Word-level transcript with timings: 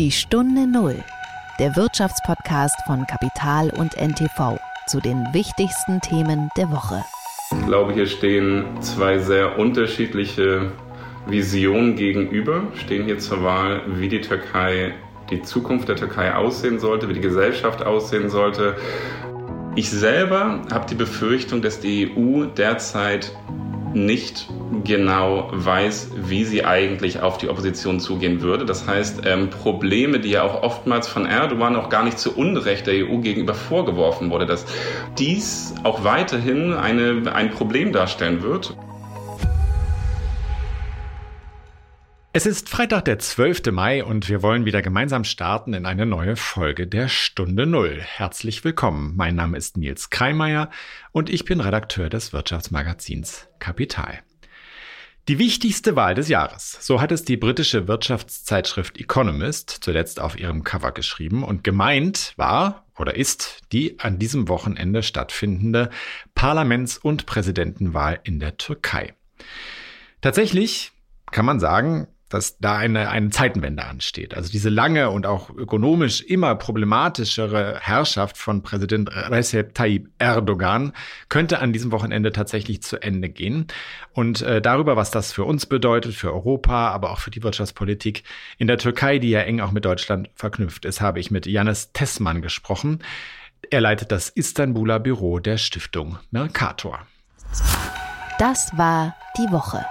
Die 0.00 0.10
Stunde 0.10 0.66
Null, 0.66 0.96
der 1.60 1.76
Wirtschaftspodcast 1.76 2.74
von 2.84 3.06
Kapital 3.06 3.70
und 3.70 3.96
NTV 3.96 4.58
zu 4.88 4.98
den 4.98 5.24
wichtigsten 5.32 6.00
Themen 6.00 6.48
der 6.56 6.72
Woche. 6.72 7.04
Ich 7.52 7.64
glaube, 7.64 7.92
hier 7.92 8.06
stehen 8.06 8.64
zwei 8.80 9.18
sehr 9.18 9.56
unterschiedliche 9.56 10.72
Visionen 11.28 11.94
gegenüber, 11.94 12.64
stehen 12.74 13.04
hier 13.04 13.20
zur 13.20 13.44
Wahl, 13.44 13.82
wie 13.86 14.08
die 14.08 14.20
Türkei, 14.20 14.94
die 15.30 15.42
Zukunft 15.42 15.88
der 15.88 15.94
Türkei 15.94 16.34
aussehen 16.34 16.80
sollte, 16.80 17.08
wie 17.08 17.14
die 17.14 17.20
Gesellschaft 17.20 17.80
aussehen 17.86 18.30
sollte. 18.30 18.74
Ich 19.76 19.88
selber 19.88 20.62
habe 20.72 20.86
die 20.90 20.96
Befürchtung, 20.96 21.62
dass 21.62 21.78
die 21.78 22.10
EU 22.16 22.46
derzeit 22.46 23.30
nicht 23.94 24.48
genau 24.84 25.48
weiß, 25.52 26.10
wie 26.16 26.44
sie 26.44 26.64
eigentlich 26.64 27.20
auf 27.20 27.38
die 27.38 27.48
Opposition 27.48 28.00
zugehen 28.00 28.42
würde. 28.42 28.64
Das 28.66 28.86
heißt, 28.86 29.22
ähm, 29.24 29.50
Probleme, 29.50 30.20
die 30.20 30.30
ja 30.30 30.42
auch 30.42 30.62
oftmals 30.62 31.08
von 31.08 31.26
Erdogan 31.26 31.76
auch 31.76 31.88
gar 31.88 32.04
nicht 32.04 32.18
zu 32.18 32.36
Unrecht 32.36 32.86
der 32.86 33.08
EU 33.08 33.18
gegenüber 33.18 33.54
vorgeworfen 33.54 34.30
wurde, 34.30 34.46
dass 34.46 34.66
dies 35.18 35.74
auch 35.84 36.04
weiterhin 36.04 36.72
eine, 36.72 37.32
ein 37.32 37.50
Problem 37.50 37.92
darstellen 37.92 38.42
wird. 38.42 38.76
Es 42.36 42.46
ist 42.46 42.68
Freitag, 42.68 43.04
der 43.04 43.20
12. 43.20 43.70
Mai 43.70 44.02
und 44.02 44.28
wir 44.28 44.42
wollen 44.42 44.64
wieder 44.64 44.82
gemeinsam 44.82 45.22
starten 45.22 45.72
in 45.72 45.86
eine 45.86 46.04
neue 46.04 46.34
Folge 46.34 46.88
der 46.88 47.06
Stunde 47.06 47.64
Null. 47.64 48.00
Herzlich 48.00 48.64
willkommen. 48.64 49.12
Mein 49.14 49.36
Name 49.36 49.56
ist 49.56 49.76
Nils 49.76 50.10
Kreimeier 50.10 50.68
und 51.12 51.30
ich 51.30 51.44
bin 51.44 51.60
Redakteur 51.60 52.08
des 52.08 52.32
Wirtschaftsmagazins 52.32 53.46
Kapital. 53.60 54.18
Die 55.28 55.38
wichtigste 55.38 55.94
Wahl 55.94 56.16
des 56.16 56.28
Jahres. 56.28 56.76
So 56.80 57.00
hat 57.00 57.12
es 57.12 57.24
die 57.24 57.36
britische 57.36 57.86
Wirtschaftszeitschrift 57.86 58.98
Economist 58.98 59.70
zuletzt 59.70 60.18
auf 60.18 60.36
ihrem 60.36 60.64
Cover 60.64 60.90
geschrieben 60.90 61.44
und 61.44 61.62
gemeint 61.62 62.32
war 62.36 62.84
oder 62.98 63.14
ist 63.14 63.60
die 63.70 64.00
an 64.00 64.18
diesem 64.18 64.48
Wochenende 64.48 65.04
stattfindende 65.04 65.88
Parlaments- 66.34 66.98
und 66.98 67.26
Präsidentenwahl 67.26 68.18
in 68.24 68.40
der 68.40 68.56
Türkei. 68.56 69.14
Tatsächlich 70.20 70.90
kann 71.30 71.44
man 71.44 71.60
sagen, 71.60 72.08
dass 72.34 72.58
da 72.58 72.76
eine, 72.76 73.10
eine 73.10 73.30
Zeitenwende 73.30 73.84
ansteht. 73.84 74.34
Also 74.34 74.50
diese 74.50 74.68
lange 74.68 75.10
und 75.10 75.24
auch 75.24 75.50
ökonomisch 75.50 76.20
immer 76.20 76.56
problematischere 76.56 77.78
Herrschaft 77.80 78.36
von 78.36 78.62
Präsident 78.62 79.08
Recep 79.14 79.72
Tayyip 79.72 80.10
Erdogan 80.18 80.92
könnte 81.28 81.60
an 81.60 81.72
diesem 81.72 81.92
Wochenende 81.92 82.32
tatsächlich 82.32 82.82
zu 82.82 83.00
Ende 83.00 83.28
gehen. 83.28 83.68
Und 84.12 84.42
äh, 84.42 84.60
darüber, 84.60 84.96
was 84.96 85.12
das 85.12 85.32
für 85.32 85.44
uns 85.44 85.66
bedeutet, 85.66 86.14
für 86.14 86.32
Europa, 86.32 86.88
aber 86.88 87.12
auch 87.12 87.20
für 87.20 87.30
die 87.30 87.44
Wirtschaftspolitik 87.44 88.24
in 88.58 88.66
der 88.66 88.78
Türkei, 88.78 89.20
die 89.20 89.30
ja 89.30 89.40
eng 89.40 89.60
auch 89.60 89.70
mit 89.70 89.84
Deutschland 89.84 90.28
verknüpft 90.34 90.84
ist, 90.84 91.00
habe 91.00 91.20
ich 91.20 91.30
mit 91.30 91.46
Janis 91.46 91.92
Tessmann 91.92 92.42
gesprochen. 92.42 92.98
Er 93.70 93.80
leitet 93.80 94.10
das 94.10 94.28
Istanbuler 94.28 94.98
Büro 94.98 95.38
der 95.38 95.56
Stiftung 95.56 96.18
Mercator. 96.32 97.06
Das 98.40 98.76
war 98.76 99.14
die 99.38 99.52
Woche. 99.52 99.86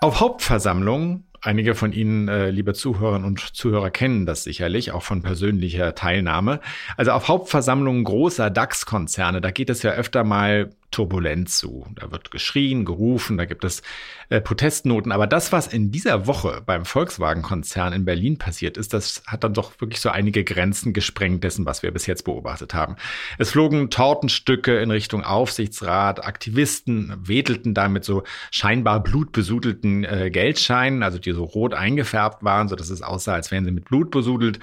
Auf 0.00 0.20
Hauptversammlungen 0.20 1.27
Einige 1.40 1.74
von 1.74 1.92
Ihnen, 1.92 2.28
äh, 2.28 2.50
liebe 2.50 2.74
Zuhörerinnen 2.74 3.26
und 3.26 3.40
Zuhörer, 3.40 3.90
kennen 3.90 4.26
das 4.26 4.44
sicherlich, 4.44 4.92
auch 4.92 5.02
von 5.02 5.22
persönlicher 5.22 5.94
Teilnahme. 5.94 6.60
Also 6.96 7.12
auf 7.12 7.28
Hauptversammlungen 7.28 8.04
großer 8.04 8.50
DAX-Konzerne, 8.50 9.40
da 9.40 9.50
geht 9.50 9.70
es 9.70 9.82
ja 9.82 9.92
öfter 9.92 10.24
mal 10.24 10.70
turbulent 10.90 11.50
zu. 11.50 11.86
Da 11.94 12.10
wird 12.10 12.30
geschrien, 12.30 12.84
gerufen, 12.84 13.36
da 13.36 13.44
gibt 13.44 13.64
es 13.64 13.82
äh, 14.30 14.40
Protestnoten. 14.40 15.12
Aber 15.12 15.26
das, 15.26 15.52
was 15.52 15.66
in 15.66 15.90
dieser 15.90 16.26
Woche 16.26 16.62
beim 16.64 16.84
Volkswagen-Konzern 16.84 17.92
in 17.92 18.04
Berlin 18.04 18.38
passiert 18.38 18.76
ist, 18.76 18.94
das 18.94 19.22
hat 19.26 19.44
dann 19.44 19.54
doch 19.54 19.80
wirklich 19.80 20.00
so 20.00 20.08
einige 20.08 20.44
Grenzen 20.44 20.92
gesprengt 20.92 21.44
dessen, 21.44 21.66
was 21.66 21.82
wir 21.82 21.90
bis 21.90 22.06
jetzt 22.06 22.24
beobachtet 22.24 22.74
haben. 22.74 22.96
Es 23.38 23.50
flogen 23.50 23.90
Tortenstücke 23.90 24.78
in 24.78 24.90
Richtung 24.90 25.24
Aufsichtsrat, 25.24 26.24
Aktivisten 26.24 27.14
wedelten 27.20 27.74
da 27.74 27.88
mit 27.88 28.04
so 28.04 28.22
scheinbar 28.50 29.02
blutbesudelten 29.02 30.04
äh, 30.04 30.30
Geldscheinen, 30.30 31.02
also 31.02 31.18
die 31.18 31.32
so 31.32 31.44
rot 31.44 31.74
eingefärbt 31.74 32.42
waren, 32.42 32.68
so 32.68 32.76
dass 32.76 32.90
es 32.90 33.02
aussah, 33.02 33.34
als 33.34 33.50
wären 33.50 33.64
sie 33.64 33.70
mit 33.70 33.84
Blut 33.84 34.10
besudelt. 34.10 34.58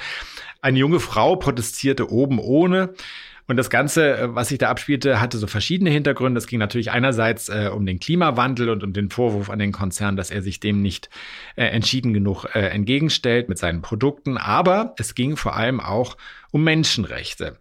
Eine 0.62 0.80
junge 0.80 1.00
Frau 1.00 1.36
protestierte 1.36 2.10
oben 2.12 2.40
ohne. 2.40 2.96
Und 3.48 3.58
das 3.58 3.70
Ganze, 3.70 4.18
äh, 4.18 4.36
was 4.36 4.50
sich 4.50 4.58
da 4.58 4.70
abspielte, 4.70 5.22
hatte 5.22 5.38
so 5.38 5.48
verschiedene 5.48 5.90
Hintergründe. 5.90 6.38
Es 6.38 6.48
ging 6.48 6.60
natürlich 6.60 6.92
einerseits 6.92 7.50
äh, 7.50 7.70
um 7.74 7.86
den 7.86 8.00
Klimawandel 8.00 8.70
und 8.70 8.84
um 8.84 8.94
den 8.94 9.10
Vorwurf 9.10 9.50
an 9.50 9.60
den 9.60 9.72
Konzern, 9.72 10.16
dass 10.16 10.32
er 10.32 10.42
sich 10.42 10.60
dem 10.60 10.82
nicht 10.82 11.10
äh, 11.56 11.66
entschieden 11.66 12.14
genug 12.14 12.46
äh, 12.54 12.68
entgegenstellt 12.70 13.50
mit 13.50 13.58
seinen 13.58 13.82
Produkten. 13.82 14.38
Aber 14.38 14.96
es 14.98 15.16
ging 15.16 15.38
vor 15.38 15.56
allem 15.56 15.80
auch 15.80 16.18
um 16.52 16.64
Menschenrechte. 16.64 17.58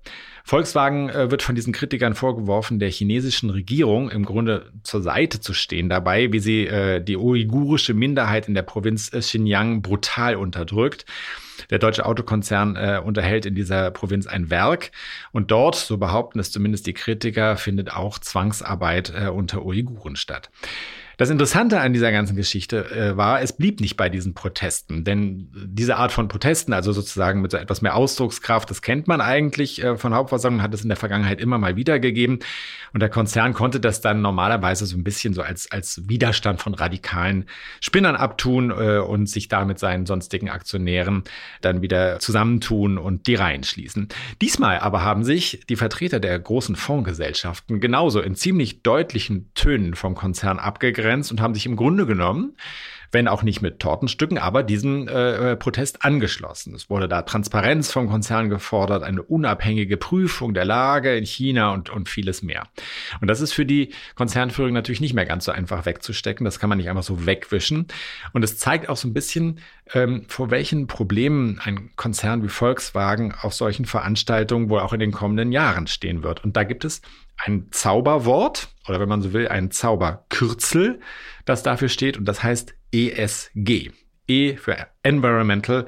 Volkswagen 0.46 1.08
äh, 1.08 1.30
wird 1.30 1.42
von 1.42 1.54
diesen 1.54 1.72
Kritikern 1.72 2.14
vorgeworfen, 2.14 2.78
der 2.78 2.90
chinesischen 2.90 3.48
Regierung 3.48 4.10
im 4.10 4.26
Grunde 4.26 4.70
zur 4.82 5.02
Seite 5.02 5.40
zu 5.40 5.54
stehen 5.54 5.88
dabei, 5.88 6.32
wie 6.32 6.38
sie 6.38 6.66
äh, 6.66 7.02
die 7.02 7.16
uigurische 7.16 7.94
Minderheit 7.94 8.46
in 8.46 8.54
der 8.54 8.62
Provinz 8.62 9.10
Xinjiang 9.10 9.80
brutal 9.80 10.36
unterdrückt. 10.36 11.06
Der 11.70 11.78
deutsche 11.78 12.06
Autokonzern 12.06 12.76
äh, 12.76 13.00
unterhält 13.02 13.46
in 13.46 13.54
dieser 13.54 13.90
Provinz 13.90 14.26
ein 14.26 14.50
Werk 14.50 14.90
und 15.32 15.50
dort, 15.50 15.76
so 15.76 15.98
behaupten 15.98 16.38
es 16.38 16.50
zumindest 16.50 16.86
die 16.86 16.94
Kritiker, 16.94 17.56
findet 17.56 17.92
auch 17.92 18.18
Zwangsarbeit 18.18 19.12
äh, 19.16 19.28
unter 19.28 19.64
Uiguren 19.64 20.16
statt. 20.16 20.50
Das 21.16 21.30
Interessante 21.30 21.80
an 21.80 21.92
dieser 21.92 22.10
ganzen 22.10 22.34
Geschichte 22.34 22.90
äh, 22.90 23.16
war, 23.16 23.40
es 23.40 23.52
blieb 23.52 23.80
nicht 23.80 23.96
bei 23.96 24.08
diesen 24.08 24.34
Protesten, 24.34 25.04
denn 25.04 25.48
diese 25.54 25.96
Art 25.96 26.10
von 26.10 26.26
Protesten, 26.26 26.72
also 26.72 26.92
sozusagen 26.92 27.40
mit 27.40 27.52
so 27.52 27.56
etwas 27.56 27.82
mehr 27.82 27.94
Ausdruckskraft, 27.94 28.68
das 28.68 28.82
kennt 28.82 29.06
man 29.06 29.20
eigentlich 29.20 29.82
äh, 29.82 29.96
von 29.96 30.12
Hauptversammlungen, 30.12 30.62
hat 30.62 30.74
es 30.74 30.82
in 30.82 30.88
der 30.88 30.96
Vergangenheit 30.96 31.40
immer 31.40 31.58
mal 31.58 31.76
wieder 31.76 32.00
gegeben 32.00 32.40
und 32.92 33.00
der 33.00 33.10
Konzern 33.10 33.54
konnte 33.54 33.78
das 33.78 34.00
dann 34.00 34.22
normalerweise 34.22 34.86
so 34.86 34.96
ein 34.96 35.04
bisschen 35.04 35.34
so 35.34 35.42
als, 35.42 35.70
als 35.70 36.02
Widerstand 36.08 36.60
von 36.60 36.74
radikalen 36.74 37.46
Spinnern 37.80 38.16
abtun 38.16 38.70
äh, 38.70 38.98
und 38.98 39.28
sich 39.28 39.46
damit 39.48 39.78
seinen 39.78 40.06
sonstigen 40.06 40.48
Aktionären 40.48 41.22
dann 41.60 41.80
wieder 41.80 42.18
zusammentun 42.18 42.98
und 42.98 43.28
die 43.28 43.36
Reihen 43.36 43.62
schließen. 43.62 44.08
Diesmal 44.42 44.80
aber 44.80 45.02
haben 45.02 45.22
sich 45.22 45.64
die 45.68 45.76
Vertreter 45.76 46.18
der 46.18 46.36
großen 46.40 46.74
Fondsgesellschaften 46.74 47.78
genauso 47.78 48.20
in 48.20 48.34
ziemlich 48.34 48.82
deutlichen 48.82 49.52
Tönen 49.54 49.94
vom 49.94 50.16
Konzern 50.16 50.58
abgegrenzt 50.58 51.03
abgegrenzt 51.04 51.30
und 51.30 51.40
haben 51.40 51.54
sich 51.54 51.66
im 51.66 51.76
Grunde 51.76 52.06
genommen 52.06 52.54
wenn 53.14 53.28
auch 53.28 53.44
nicht 53.44 53.62
mit 53.62 53.78
Tortenstücken, 53.78 54.38
aber 54.38 54.64
diesen 54.64 55.06
äh, 55.06 55.52
äh, 55.52 55.56
Protest 55.56 56.04
angeschlossen. 56.04 56.74
Es 56.74 56.90
wurde 56.90 57.06
da 57.06 57.22
Transparenz 57.22 57.92
vom 57.92 58.08
Konzern 58.08 58.50
gefordert, 58.50 59.04
eine 59.04 59.22
unabhängige 59.22 59.96
Prüfung 59.96 60.52
der 60.52 60.64
Lage 60.64 61.16
in 61.16 61.24
China 61.24 61.72
und, 61.72 61.90
und 61.90 62.08
vieles 62.08 62.42
mehr. 62.42 62.64
Und 63.20 63.28
das 63.28 63.40
ist 63.40 63.52
für 63.52 63.64
die 63.64 63.90
Konzernführung 64.16 64.72
natürlich 64.72 65.00
nicht 65.00 65.14
mehr 65.14 65.26
ganz 65.26 65.44
so 65.44 65.52
einfach 65.52 65.86
wegzustecken. 65.86 66.44
Das 66.44 66.58
kann 66.58 66.68
man 66.68 66.78
nicht 66.78 66.90
einfach 66.90 67.04
so 67.04 67.24
wegwischen. 67.24 67.86
Und 68.32 68.42
es 68.42 68.58
zeigt 68.58 68.88
auch 68.88 68.96
so 68.96 69.06
ein 69.06 69.14
bisschen, 69.14 69.60
ähm, 69.92 70.24
vor 70.26 70.50
welchen 70.50 70.88
Problemen 70.88 71.60
ein 71.62 71.90
Konzern 71.94 72.42
wie 72.42 72.48
Volkswagen 72.48 73.32
auf 73.40 73.54
solchen 73.54 73.84
Veranstaltungen 73.84 74.70
wohl 74.70 74.80
auch 74.80 74.92
in 74.92 74.98
den 74.98 75.12
kommenden 75.12 75.52
Jahren 75.52 75.86
stehen 75.86 76.24
wird. 76.24 76.42
Und 76.42 76.56
da 76.56 76.64
gibt 76.64 76.84
es 76.84 77.00
ein 77.38 77.68
Zauberwort 77.70 78.68
oder 78.88 79.00
wenn 79.00 79.08
man 79.08 79.22
so 79.22 79.32
will, 79.32 79.48
ein 79.48 79.70
Zauberkürzel, 79.70 81.00
das 81.44 81.62
dafür 81.62 81.88
steht 81.88 82.16
und 82.16 82.26
das 82.26 82.42
heißt 82.42 82.74
ESG. 82.92 83.90
E 84.26 84.56
für 84.56 84.86
Environmental, 85.02 85.86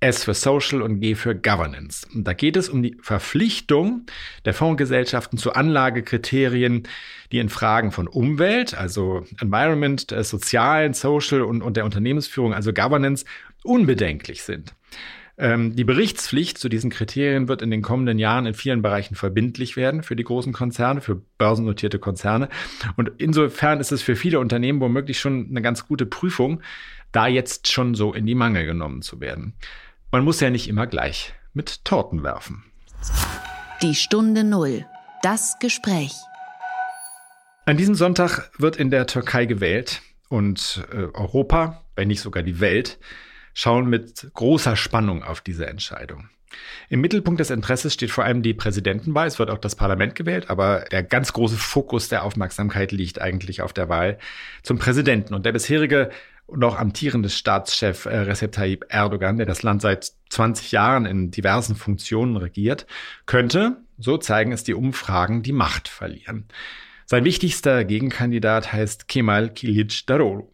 S 0.00 0.24
für 0.24 0.34
Social 0.34 0.82
und 0.82 1.00
G 1.00 1.14
für 1.14 1.34
Governance. 1.34 2.06
Und 2.12 2.24
da 2.24 2.32
geht 2.32 2.56
es 2.56 2.68
um 2.68 2.82
die 2.82 2.96
Verpflichtung 3.02 4.06
der 4.44 4.54
Fondsgesellschaften 4.54 5.38
zu 5.38 5.52
Anlagekriterien, 5.52 6.88
die 7.30 7.38
in 7.38 7.50
Fragen 7.50 7.92
von 7.92 8.08
Umwelt, 8.08 8.74
also 8.74 9.26
Environment, 9.40 10.10
äh, 10.10 10.24
Sozialen, 10.24 10.94
Social 10.94 11.42
und, 11.42 11.62
und 11.62 11.76
der 11.76 11.84
Unternehmensführung, 11.84 12.54
also 12.54 12.72
Governance, 12.72 13.26
unbedenklich 13.62 14.42
sind. 14.42 14.74
Ähm, 15.40 15.74
die 15.74 15.84
Berichtspflicht 15.84 16.58
zu 16.58 16.68
diesen 16.68 16.90
Kriterien 16.90 17.48
wird 17.48 17.62
in 17.62 17.70
den 17.70 17.80
kommenden 17.80 18.18
Jahren 18.18 18.44
in 18.44 18.52
vielen 18.52 18.82
Bereichen 18.82 19.14
verbindlich 19.14 19.74
werden 19.74 20.02
für 20.02 20.14
die 20.14 20.22
großen 20.22 20.52
Konzerne, 20.52 21.00
für 21.00 21.22
börsennotierte 21.38 21.98
Konzerne. 21.98 22.50
Und 22.96 23.10
insofern 23.16 23.80
ist 23.80 23.90
es 23.90 24.02
für 24.02 24.16
viele 24.16 24.38
Unternehmen 24.38 24.80
womöglich 24.80 25.18
schon 25.18 25.46
eine 25.48 25.62
ganz 25.62 25.86
gute 25.88 26.04
Prüfung, 26.04 26.60
da 27.10 27.26
jetzt 27.26 27.72
schon 27.72 27.94
so 27.94 28.12
in 28.12 28.26
die 28.26 28.34
Mangel 28.34 28.66
genommen 28.66 29.00
zu 29.00 29.20
werden. 29.20 29.54
Man 30.12 30.24
muss 30.24 30.40
ja 30.40 30.50
nicht 30.50 30.68
immer 30.68 30.86
gleich 30.86 31.32
mit 31.54 31.86
Torten 31.86 32.22
werfen. 32.22 32.64
Die 33.80 33.94
Stunde 33.94 34.44
Null. 34.44 34.84
Das 35.22 35.58
Gespräch. 35.58 36.12
An 37.64 37.78
diesem 37.78 37.94
Sonntag 37.94 38.50
wird 38.58 38.76
in 38.76 38.90
der 38.90 39.06
Türkei 39.06 39.46
gewählt 39.46 40.02
und 40.28 40.86
äh, 40.92 40.96
Europa, 41.14 41.82
wenn 41.96 42.08
nicht 42.08 42.20
sogar 42.20 42.42
die 42.42 42.60
Welt, 42.60 42.98
schauen 43.54 43.88
mit 43.88 44.30
großer 44.34 44.76
Spannung 44.76 45.22
auf 45.22 45.40
diese 45.40 45.66
Entscheidung. 45.66 46.28
Im 46.88 47.00
Mittelpunkt 47.00 47.40
des 47.40 47.50
Interesses 47.50 47.94
steht 47.94 48.10
vor 48.10 48.24
allem 48.24 48.42
die 48.42 48.54
Präsidentenwahl. 48.54 49.28
Es 49.28 49.38
wird 49.38 49.50
auch 49.50 49.58
das 49.58 49.76
Parlament 49.76 50.14
gewählt, 50.14 50.50
aber 50.50 50.80
der 50.90 51.02
ganz 51.02 51.32
große 51.32 51.56
Fokus 51.56 52.08
der 52.08 52.24
Aufmerksamkeit 52.24 52.90
liegt 52.90 53.20
eigentlich 53.20 53.62
auf 53.62 53.72
der 53.72 53.88
Wahl 53.88 54.18
zum 54.62 54.78
Präsidenten. 54.78 55.34
Und 55.34 55.46
der 55.46 55.52
bisherige 55.52 56.10
noch 56.52 56.76
amtierende 56.76 57.28
Staatschef 57.28 58.06
äh, 58.06 58.16
Recep 58.16 58.52
Tayyip 58.52 58.86
Erdogan, 58.88 59.36
der 59.36 59.46
das 59.46 59.62
Land 59.62 59.82
seit 59.82 60.12
20 60.30 60.72
Jahren 60.72 61.06
in 61.06 61.30
diversen 61.30 61.76
Funktionen 61.76 62.36
regiert, 62.36 62.86
könnte, 63.26 63.76
so 63.98 64.18
zeigen 64.18 64.50
es 64.50 64.64
die 64.64 64.74
Umfragen, 64.74 65.42
die 65.42 65.52
Macht 65.52 65.86
verlieren. 65.86 66.46
Sein 67.06 67.24
wichtigster 67.24 67.84
Gegenkandidat 67.84 68.72
heißt 68.72 69.08
Kemal 69.08 69.50
Kilic 69.50 70.06
Daroglu. 70.06 70.48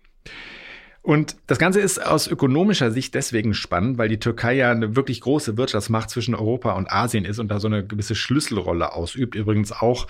Und 1.06 1.36
das 1.46 1.60
Ganze 1.60 1.78
ist 1.78 2.04
aus 2.04 2.26
ökonomischer 2.26 2.90
Sicht 2.90 3.14
deswegen 3.14 3.54
spannend, 3.54 3.96
weil 3.96 4.08
die 4.08 4.18
Türkei 4.18 4.54
ja 4.54 4.72
eine 4.72 4.96
wirklich 4.96 5.20
große 5.20 5.56
Wirtschaftsmacht 5.56 6.10
zwischen 6.10 6.34
Europa 6.34 6.72
und 6.72 6.90
Asien 6.90 7.24
ist 7.24 7.38
und 7.38 7.46
da 7.46 7.60
so 7.60 7.68
eine 7.68 7.86
gewisse 7.86 8.16
Schlüsselrolle 8.16 8.92
ausübt. 8.92 9.36
Übrigens 9.36 9.70
auch 9.70 10.08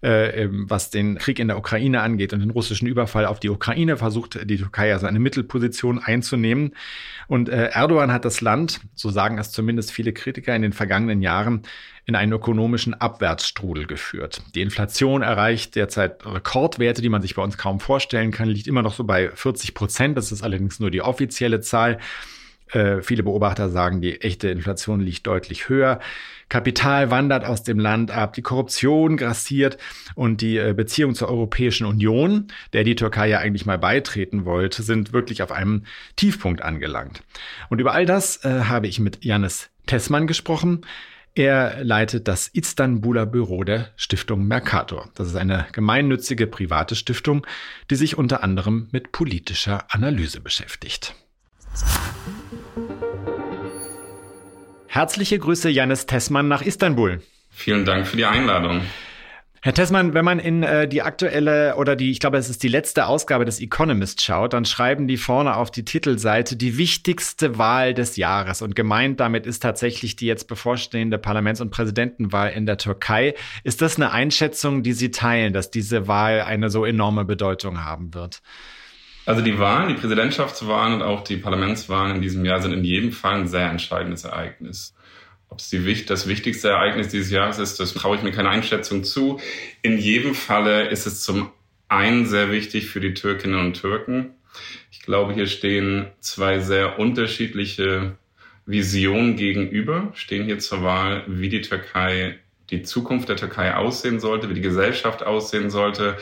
äh, 0.00 0.48
was 0.50 0.90
den 0.90 1.18
Krieg 1.18 1.38
in 1.38 1.48
der 1.48 1.58
Ukraine 1.58 2.02
angeht 2.02 2.32
und 2.32 2.40
den 2.40 2.50
russischen 2.50 2.86
Überfall 2.86 3.26
auf 3.26 3.40
die 3.40 3.50
Ukraine, 3.50 3.96
versucht 3.96 4.48
die 4.48 4.56
Türkei 4.56 4.92
also 4.92 5.06
eine 5.06 5.18
Mittelposition 5.18 5.98
einzunehmen. 5.98 6.74
Und 7.28 7.48
äh, 7.48 7.68
Erdogan 7.68 8.12
hat 8.12 8.24
das 8.24 8.40
Land, 8.40 8.80
so 8.94 9.10
sagen 9.10 9.38
es 9.38 9.52
zumindest 9.52 9.90
viele 9.90 10.12
Kritiker, 10.12 10.54
in 10.54 10.62
den 10.62 10.72
vergangenen 10.72 11.22
Jahren 11.22 11.62
in 12.06 12.14
einen 12.14 12.32
ökonomischen 12.32 12.94
Abwärtsstrudel 12.94 13.86
geführt. 13.86 14.42
Die 14.54 14.62
Inflation 14.62 15.22
erreicht 15.22 15.74
derzeit 15.74 16.24
Rekordwerte, 16.24 17.02
die 17.02 17.08
man 17.08 17.20
sich 17.20 17.34
bei 17.34 17.42
uns 17.42 17.58
kaum 17.58 17.80
vorstellen 17.80 18.30
kann, 18.30 18.48
liegt 18.48 18.68
immer 18.68 18.82
noch 18.82 18.94
so 18.94 19.02
bei 19.02 19.30
40 19.30 19.74
Prozent. 19.74 20.16
Das 20.16 20.30
ist 20.30 20.42
allerdings 20.42 20.78
nur 20.78 20.92
die 20.92 21.02
offizielle 21.02 21.60
Zahl. 21.60 21.98
Äh, 22.72 23.00
viele 23.02 23.22
Beobachter 23.22 23.70
sagen, 23.70 24.00
die 24.00 24.20
echte 24.20 24.48
Inflation 24.48 25.00
liegt 25.00 25.26
deutlich 25.26 25.68
höher. 25.68 26.00
Kapital 26.48 27.10
wandert 27.10 27.44
aus 27.44 27.62
dem 27.62 27.78
Land 27.78 28.10
ab, 28.10 28.32
die 28.32 28.42
Korruption 28.42 29.16
grassiert 29.16 29.78
und 30.14 30.40
die 30.40 30.58
äh, 30.58 30.74
Beziehungen 30.76 31.14
zur 31.14 31.28
Europäischen 31.28 31.86
Union, 31.86 32.48
der 32.72 32.84
die 32.84 32.94
Türkei 32.94 33.28
ja 33.28 33.38
eigentlich 33.38 33.66
mal 33.66 33.78
beitreten 33.78 34.44
wollte, 34.44 34.82
sind 34.82 35.12
wirklich 35.12 35.42
auf 35.42 35.52
einem 35.52 35.84
Tiefpunkt 36.16 36.62
angelangt. 36.62 37.22
Und 37.68 37.80
über 37.80 37.92
all 37.92 38.06
das 38.06 38.44
äh, 38.44 38.62
habe 38.64 38.86
ich 38.88 38.98
mit 39.00 39.24
Janis 39.24 39.70
Tessmann 39.86 40.26
gesprochen. 40.26 40.84
Er 41.36 41.84
leitet 41.84 42.28
das 42.28 42.48
Istanbuler 42.48 43.26
Büro 43.26 43.62
der 43.62 43.90
Stiftung 43.96 44.46
Mercator. 44.46 45.10
Das 45.14 45.28
ist 45.28 45.36
eine 45.36 45.66
gemeinnützige 45.72 46.46
private 46.46 46.96
Stiftung, 46.96 47.46
die 47.90 47.96
sich 47.96 48.16
unter 48.16 48.42
anderem 48.42 48.88
mit 48.90 49.12
politischer 49.12 49.84
Analyse 49.90 50.40
beschäftigt. 50.40 51.14
Herzliche 54.96 55.38
Grüße, 55.38 55.68
Janis 55.68 56.06
Tessmann 56.06 56.48
nach 56.48 56.62
Istanbul. 56.62 57.20
Vielen 57.50 57.84
Dank 57.84 58.06
für 58.06 58.16
die 58.16 58.24
Einladung. 58.24 58.80
Herr 59.60 59.74
Tessmann, 59.74 60.14
wenn 60.14 60.24
man 60.24 60.38
in 60.38 60.62
äh, 60.62 60.88
die 60.88 61.02
aktuelle 61.02 61.76
oder 61.76 61.96
die, 61.96 62.10
ich 62.10 62.18
glaube, 62.18 62.38
es 62.38 62.48
ist 62.48 62.62
die 62.62 62.68
letzte 62.68 63.06
Ausgabe 63.06 63.44
des 63.44 63.60
Economist 63.60 64.22
schaut, 64.22 64.54
dann 64.54 64.64
schreiben 64.64 65.06
die 65.06 65.18
vorne 65.18 65.56
auf 65.56 65.70
die 65.70 65.84
Titelseite 65.84 66.56
die 66.56 66.78
wichtigste 66.78 67.58
Wahl 67.58 67.92
des 67.92 68.16
Jahres. 68.16 68.62
Und 68.62 68.74
gemeint 68.74 69.20
damit 69.20 69.44
ist 69.44 69.62
tatsächlich 69.62 70.16
die 70.16 70.24
jetzt 70.24 70.48
bevorstehende 70.48 71.18
Parlaments- 71.18 71.60
und 71.60 71.68
Präsidentenwahl 71.68 72.52
in 72.52 72.64
der 72.64 72.78
Türkei. 72.78 73.34
Ist 73.64 73.82
das 73.82 73.96
eine 73.96 74.12
Einschätzung, 74.12 74.82
die 74.82 74.94
Sie 74.94 75.10
teilen, 75.10 75.52
dass 75.52 75.70
diese 75.70 76.08
Wahl 76.08 76.40
eine 76.40 76.70
so 76.70 76.86
enorme 76.86 77.26
Bedeutung 77.26 77.84
haben 77.84 78.14
wird? 78.14 78.40
Also 79.26 79.42
die 79.42 79.58
Wahlen, 79.58 79.88
die 79.88 80.00
Präsidentschaftswahlen 80.00 80.94
und 80.94 81.02
auch 81.02 81.24
die 81.24 81.36
Parlamentswahlen 81.36 82.14
in 82.14 82.22
diesem 82.22 82.44
Jahr 82.44 82.62
sind 82.62 82.72
in 82.72 82.84
jedem 82.84 83.10
Fall 83.10 83.40
ein 83.40 83.48
sehr 83.48 83.68
entscheidendes 83.68 84.22
Ereignis. 84.22 84.94
Ob 85.48 85.58
es 85.58 85.68
die, 85.68 86.04
das 86.06 86.28
wichtigste 86.28 86.68
Ereignis 86.68 87.08
dieses 87.08 87.32
Jahres 87.32 87.58
ist, 87.58 87.80
das 87.80 87.92
traue 87.92 88.16
ich 88.16 88.22
mir 88.22 88.30
keine 88.30 88.50
Einschätzung 88.50 89.02
zu. 89.02 89.40
In 89.82 89.98
jedem 89.98 90.34
Falle 90.34 90.88
ist 90.88 91.06
es 91.06 91.22
zum 91.22 91.50
einen 91.88 92.26
sehr 92.26 92.52
wichtig 92.52 92.88
für 92.88 93.00
die 93.00 93.14
Türkinnen 93.14 93.58
und 93.58 93.74
Türken. 93.74 94.34
Ich 94.92 95.02
glaube, 95.02 95.34
hier 95.34 95.48
stehen 95.48 96.06
zwei 96.20 96.60
sehr 96.60 97.00
unterschiedliche 97.00 98.16
Visionen 98.64 99.36
gegenüber, 99.36 100.12
stehen 100.14 100.44
hier 100.44 100.60
zur 100.60 100.84
Wahl, 100.84 101.24
wie 101.26 101.48
die 101.48 101.62
Türkei, 101.62 102.38
die 102.70 102.82
Zukunft 102.82 103.28
der 103.28 103.36
Türkei 103.36 103.74
aussehen 103.74 104.20
sollte, 104.20 104.48
wie 104.48 104.54
die 104.54 104.60
Gesellschaft 104.60 105.24
aussehen 105.24 105.70
sollte 105.70 106.16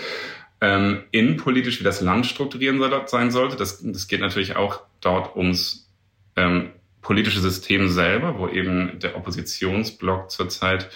ähm, 0.64 1.02
innenpolitisch, 1.10 1.78
wie 1.78 1.84
das 1.84 2.00
Land 2.00 2.24
strukturieren 2.24 2.78
soll, 2.78 3.02
sein 3.06 3.30
sollte. 3.30 3.56
Das, 3.56 3.82
das 3.82 4.08
geht 4.08 4.20
natürlich 4.20 4.56
auch 4.56 4.80
dort 5.02 5.36
ums 5.36 5.92
ähm, 6.36 6.70
politische 7.02 7.40
System 7.40 7.90
selber, 7.90 8.38
wo 8.38 8.48
eben 8.48 8.98
der 8.98 9.14
Oppositionsblock 9.14 10.30
zurzeit 10.30 10.88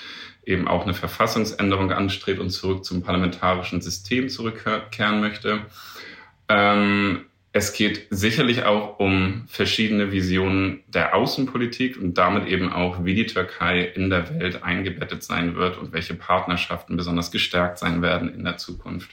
eben 0.46 0.66
auch 0.66 0.84
eine 0.84 0.94
Verfassungsänderung 0.94 1.92
anstrebt 1.92 2.40
und 2.40 2.48
zurück 2.48 2.82
zum 2.82 3.02
parlamentarischen 3.02 3.82
System 3.82 4.30
zurückkehren 4.30 5.20
möchte. 5.20 5.66
Ähm, 6.48 7.26
es 7.52 7.74
geht 7.74 8.06
sicherlich 8.08 8.62
auch 8.62 8.98
um 8.98 9.44
verschiedene 9.48 10.12
Visionen 10.12 10.80
der 10.86 11.14
Außenpolitik 11.14 12.00
und 12.00 12.16
damit 12.16 12.46
eben 12.46 12.72
auch, 12.72 13.04
wie 13.04 13.14
die 13.14 13.26
Türkei 13.26 13.82
in 13.82 14.08
der 14.08 14.30
Welt 14.40 14.62
eingebettet 14.62 15.22
sein 15.22 15.56
wird 15.56 15.76
und 15.76 15.92
welche 15.92 16.14
Partnerschaften 16.14 16.96
besonders 16.96 17.30
gestärkt 17.30 17.78
sein 17.78 18.00
werden 18.00 18.32
in 18.32 18.44
der 18.44 18.56
Zukunft. 18.56 19.10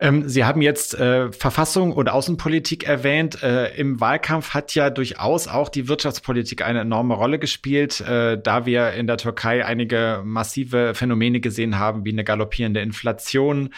Ähm, 0.00 0.28
Sie 0.28 0.44
haben 0.44 0.62
jetzt 0.62 0.94
äh, 0.94 1.30
Verfassung 1.30 1.92
und 1.92 2.08
Außenpolitik 2.08 2.84
erwähnt. 2.84 3.42
Äh, 3.42 3.74
Im 3.76 4.00
Wahlkampf 4.00 4.54
hat 4.54 4.74
ja 4.74 4.88
durchaus 4.88 5.46
auch 5.46 5.68
die 5.68 5.88
Wirtschaftspolitik 5.88 6.64
eine 6.64 6.80
enorme 6.80 7.14
Rolle 7.14 7.38
gespielt, 7.38 8.00
äh, 8.00 8.40
da 8.40 8.64
wir 8.64 8.92
in 8.92 9.06
der 9.06 9.18
Türkei 9.18 9.64
einige 9.64 10.22
massive 10.24 10.94
Phänomene 10.94 11.40
gesehen 11.40 11.78
haben, 11.78 12.04
wie 12.06 12.12
eine 12.12 12.24
galoppierende 12.24 12.80
Inflation, 12.80 13.74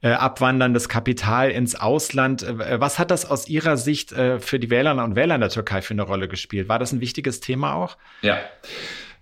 äh, 0.00 0.10
abwanderndes 0.10 0.88
Kapital 0.88 1.50
ins 1.50 1.74
Ausland. 1.74 2.44
Äh, 2.44 2.80
was 2.80 3.00
hat 3.00 3.10
das 3.10 3.28
aus 3.28 3.48
Ihrer 3.48 3.76
Sicht 3.76 4.12
äh, 4.12 4.38
für 4.38 4.60
die 4.60 4.70
Wählerinnen 4.70 5.04
und 5.04 5.16
Wähler 5.16 5.34
in 5.34 5.40
der 5.40 5.50
Türkei 5.50 5.82
für 5.82 5.94
eine 5.94 6.02
Rolle 6.02 6.28
gespielt? 6.28 6.68
War 6.68 6.78
das 6.78 6.92
ein 6.92 7.00
wichtiges 7.00 7.40
Thema 7.40 7.74
auch? 7.74 7.96
Ja. 8.22 8.38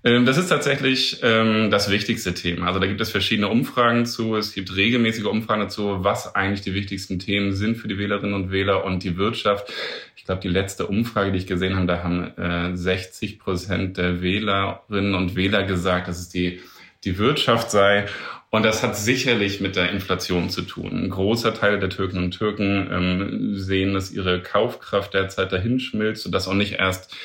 Ähm, 0.04 0.26
das 0.26 0.37
ist 0.37 0.49
tatsächlich 0.49 1.20
ähm, 1.22 1.70
das 1.70 1.90
wichtigste 1.90 2.34
Thema. 2.34 2.66
Also 2.66 2.81
da 2.81 2.87
gibt 2.87 3.00
es 3.00 3.10
verschiedene 3.10 3.49
Umfragen 3.49 4.04
zu. 4.04 4.37
Es 4.37 4.52
gibt 4.52 4.75
regelmäßige 4.75 5.26
Umfragen 5.26 5.60
dazu, 5.60 5.99
was 6.02 6.34
eigentlich 6.34 6.62
die 6.62 6.75
wichtigsten 6.75 7.19
Themen 7.19 7.52
sind 7.52 7.76
für 7.76 7.88
die 7.88 7.99
Wählerinnen 7.99 8.34
und 8.34 8.50
Wähler 8.50 8.84
und 8.84 9.04
die 9.04 9.16
Wirtschaft. 9.16 9.72
Ich 10.16 10.25
glaube, 10.25 10.40
die 10.40 10.49
letzte 10.49 10.87
Umfrage, 10.87 11.32
die 11.32 11.38
ich 11.38 11.46
gesehen 11.46 11.76
habe, 11.76 11.87
da 11.87 12.02
haben 12.02 12.37
äh, 12.37 12.76
60 12.76 13.38
Prozent 13.38 13.96
der 13.96 14.22
Wählerinnen 14.22 15.14
und 15.14 15.37
Wähler 15.37 15.62
gesagt, 15.64 16.08
dass 16.08 16.19
es 16.19 16.28
die, 16.28 16.60
die 17.05 17.19
Wirtschaft 17.19 17.70
sei. 17.70 18.06
Und 18.50 18.64
das 18.64 18.82
hat 18.82 18.96
sicherlich 18.96 19.60
mit 19.60 19.76
der 19.76 19.90
Inflation 19.90 20.50
zu 20.50 20.62
tun. 20.62 20.93
Ein 20.93 21.10
großer 21.10 21.55
Teil 21.55 21.78
der 21.78 21.88
Türken 21.88 22.19
und 22.19 22.32
Türken 22.32 22.88
ähm, 22.93 23.56
sehen, 23.56 23.94
dass 23.94 24.12
ihre 24.12 24.43
Kaufkraft 24.43 25.14
derzeit 25.14 25.52
dahinschmilzt 25.52 26.26
und 26.26 26.32
das 26.32 26.48
auch 26.48 26.55
nicht 26.55 26.75
erst 26.75 27.16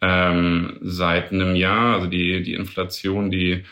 ähm, 0.00 0.78
seit 0.82 1.32
einem 1.32 1.54
Jahr. 1.56 1.94
Also 1.94 2.06
die, 2.06 2.42
die 2.42 2.54
Inflation, 2.54 3.30
die, 3.30 3.64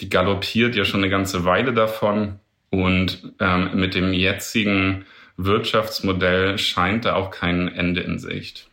die 0.00 0.08
galoppiert 0.08 0.76
ja 0.76 0.84
schon 0.84 1.00
eine 1.00 1.10
ganze 1.10 1.44
Weile 1.44 1.72
davon. 1.72 2.38
Und 2.70 3.32
ähm, 3.38 3.70
mit 3.74 3.94
dem 3.94 4.12
jetzigen 4.12 5.04
Wirtschaftsmodell 5.36 6.58
scheint 6.58 7.04
da 7.04 7.14
auch 7.14 7.30
kein 7.30 7.68
Ende 7.68 8.00
in 8.00 8.18
Sicht. 8.18 8.68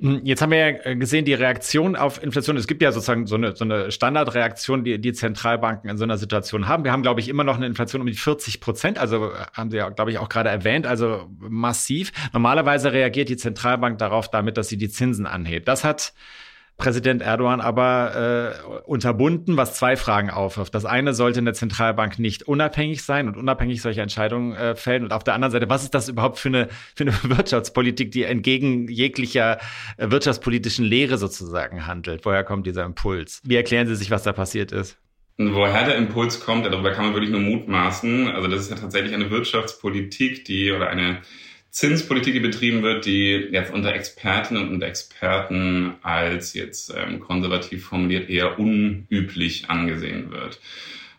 Hm, 0.00 0.20
jetzt 0.24 0.42
haben 0.42 0.50
wir 0.50 0.58
ja 0.58 0.78
äh, 0.84 0.96
gesehen, 0.96 1.24
die 1.24 1.34
Reaktion 1.34 1.96
auf 1.96 2.22
Inflation. 2.22 2.56
Es 2.56 2.66
gibt 2.66 2.82
ja 2.82 2.92
sozusagen 2.92 3.26
so 3.26 3.36
eine, 3.36 3.54
so 3.54 3.64
eine 3.64 3.90
Standardreaktion, 3.90 4.84
die 4.84 5.00
die 5.00 5.12
Zentralbanken 5.12 5.88
in 5.88 5.96
so 5.96 6.04
einer 6.04 6.18
Situation 6.18 6.66
haben. 6.68 6.84
Wir 6.84 6.92
haben, 6.92 7.02
glaube 7.02 7.20
ich, 7.20 7.28
immer 7.28 7.44
noch 7.44 7.56
eine 7.56 7.66
Inflation 7.66 8.00
um 8.00 8.06
die 8.06 8.14
40 8.14 8.60
Prozent. 8.60 8.98
Also 8.98 9.32
äh, 9.32 9.46
haben 9.52 9.70
Sie 9.70 9.76
ja, 9.76 9.88
glaube 9.90 10.10
ich, 10.10 10.18
auch 10.18 10.28
gerade 10.28 10.50
erwähnt, 10.50 10.86
also 10.86 11.28
massiv. 11.38 12.12
Normalerweise 12.32 12.92
reagiert 12.92 13.28
die 13.28 13.36
Zentralbank 13.36 13.98
darauf 13.98 14.28
damit, 14.30 14.56
dass 14.56 14.68
sie 14.68 14.76
die 14.76 14.88
Zinsen 14.88 15.26
anhebt. 15.26 15.68
Das 15.68 15.84
hat 15.84 16.12
Präsident 16.76 17.22
Erdogan 17.22 17.60
aber 17.60 18.56
äh, 18.60 18.80
unterbunden, 18.84 19.56
was 19.56 19.74
zwei 19.74 19.96
Fragen 19.96 20.30
aufwirft. 20.30 20.74
Das 20.74 20.84
eine 20.84 21.14
sollte 21.14 21.38
eine 21.38 21.52
Zentralbank 21.52 22.18
nicht 22.18 22.48
unabhängig 22.48 23.04
sein 23.04 23.28
und 23.28 23.36
unabhängig 23.36 23.80
solche 23.80 24.02
Entscheidungen 24.02 24.54
äh, 24.56 24.74
fällen. 24.74 25.04
Und 25.04 25.12
auf 25.12 25.22
der 25.22 25.34
anderen 25.34 25.52
Seite, 25.52 25.68
was 25.68 25.84
ist 25.84 25.94
das 25.94 26.08
überhaupt 26.08 26.38
für 26.38 26.48
eine, 26.48 26.68
für 26.96 27.04
eine 27.04 27.12
Wirtschaftspolitik, 27.22 28.10
die 28.10 28.24
entgegen 28.24 28.88
jeglicher 28.88 29.58
äh, 29.96 30.10
wirtschaftspolitischen 30.10 30.84
Lehre 30.84 31.16
sozusagen 31.16 31.86
handelt? 31.86 32.24
Woher 32.24 32.42
kommt 32.42 32.66
dieser 32.66 32.84
Impuls? 32.84 33.40
Wie 33.44 33.56
erklären 33.56 33.86
Sie 33.86 33.94
sich, 33.94 34.10
was 34.10 34.24
da 34.24 34.32
passiert 34.32 34.72
ist? 34.72 34.98
Woher 35.36 35.84
der 35.84 35.96
Impuls 35.96 36.40
kommt, 36.40 36.66
darüber 36.66 36.92
kann 36.92 37.06
man 37.06 37.14
wirklich 37.14 37.30
nur 37.30 37.40
mutmaßen. 37.40 38.28
Also 38.28 38.48
das 38.48 38.62
ist 38.62 38.70
ja 38.70 38.76
tatsächlich 38.76 39.14
eine 39.14 39.30
Wirtschaftspolitik, 39.30 40.44
die 40.44 40.70
oder 40.70 40.88
eine 40.88 41.22
Zinspolitik, 41.74 42.34
die 42.34 42.40
betrieben 42.40 42.84
wird, 42.84 43.04
die 43.04 43.48
jetzt 43.50 43.74
unter 43.74 43.92
Expertinnen 43.92 44.68
und 44.68 44.80
Experten 44.82 45.94
als 46.02 46.54
jetzt 46.54 46.94
ähm, 46.96 47.18
konservativ 47.18 47.86
formuliert 47.86 48.30
eher 48.30 48.60
unüblich 48.60 49.68
angesehen 49.68 50.30
wird. 50.30 50.60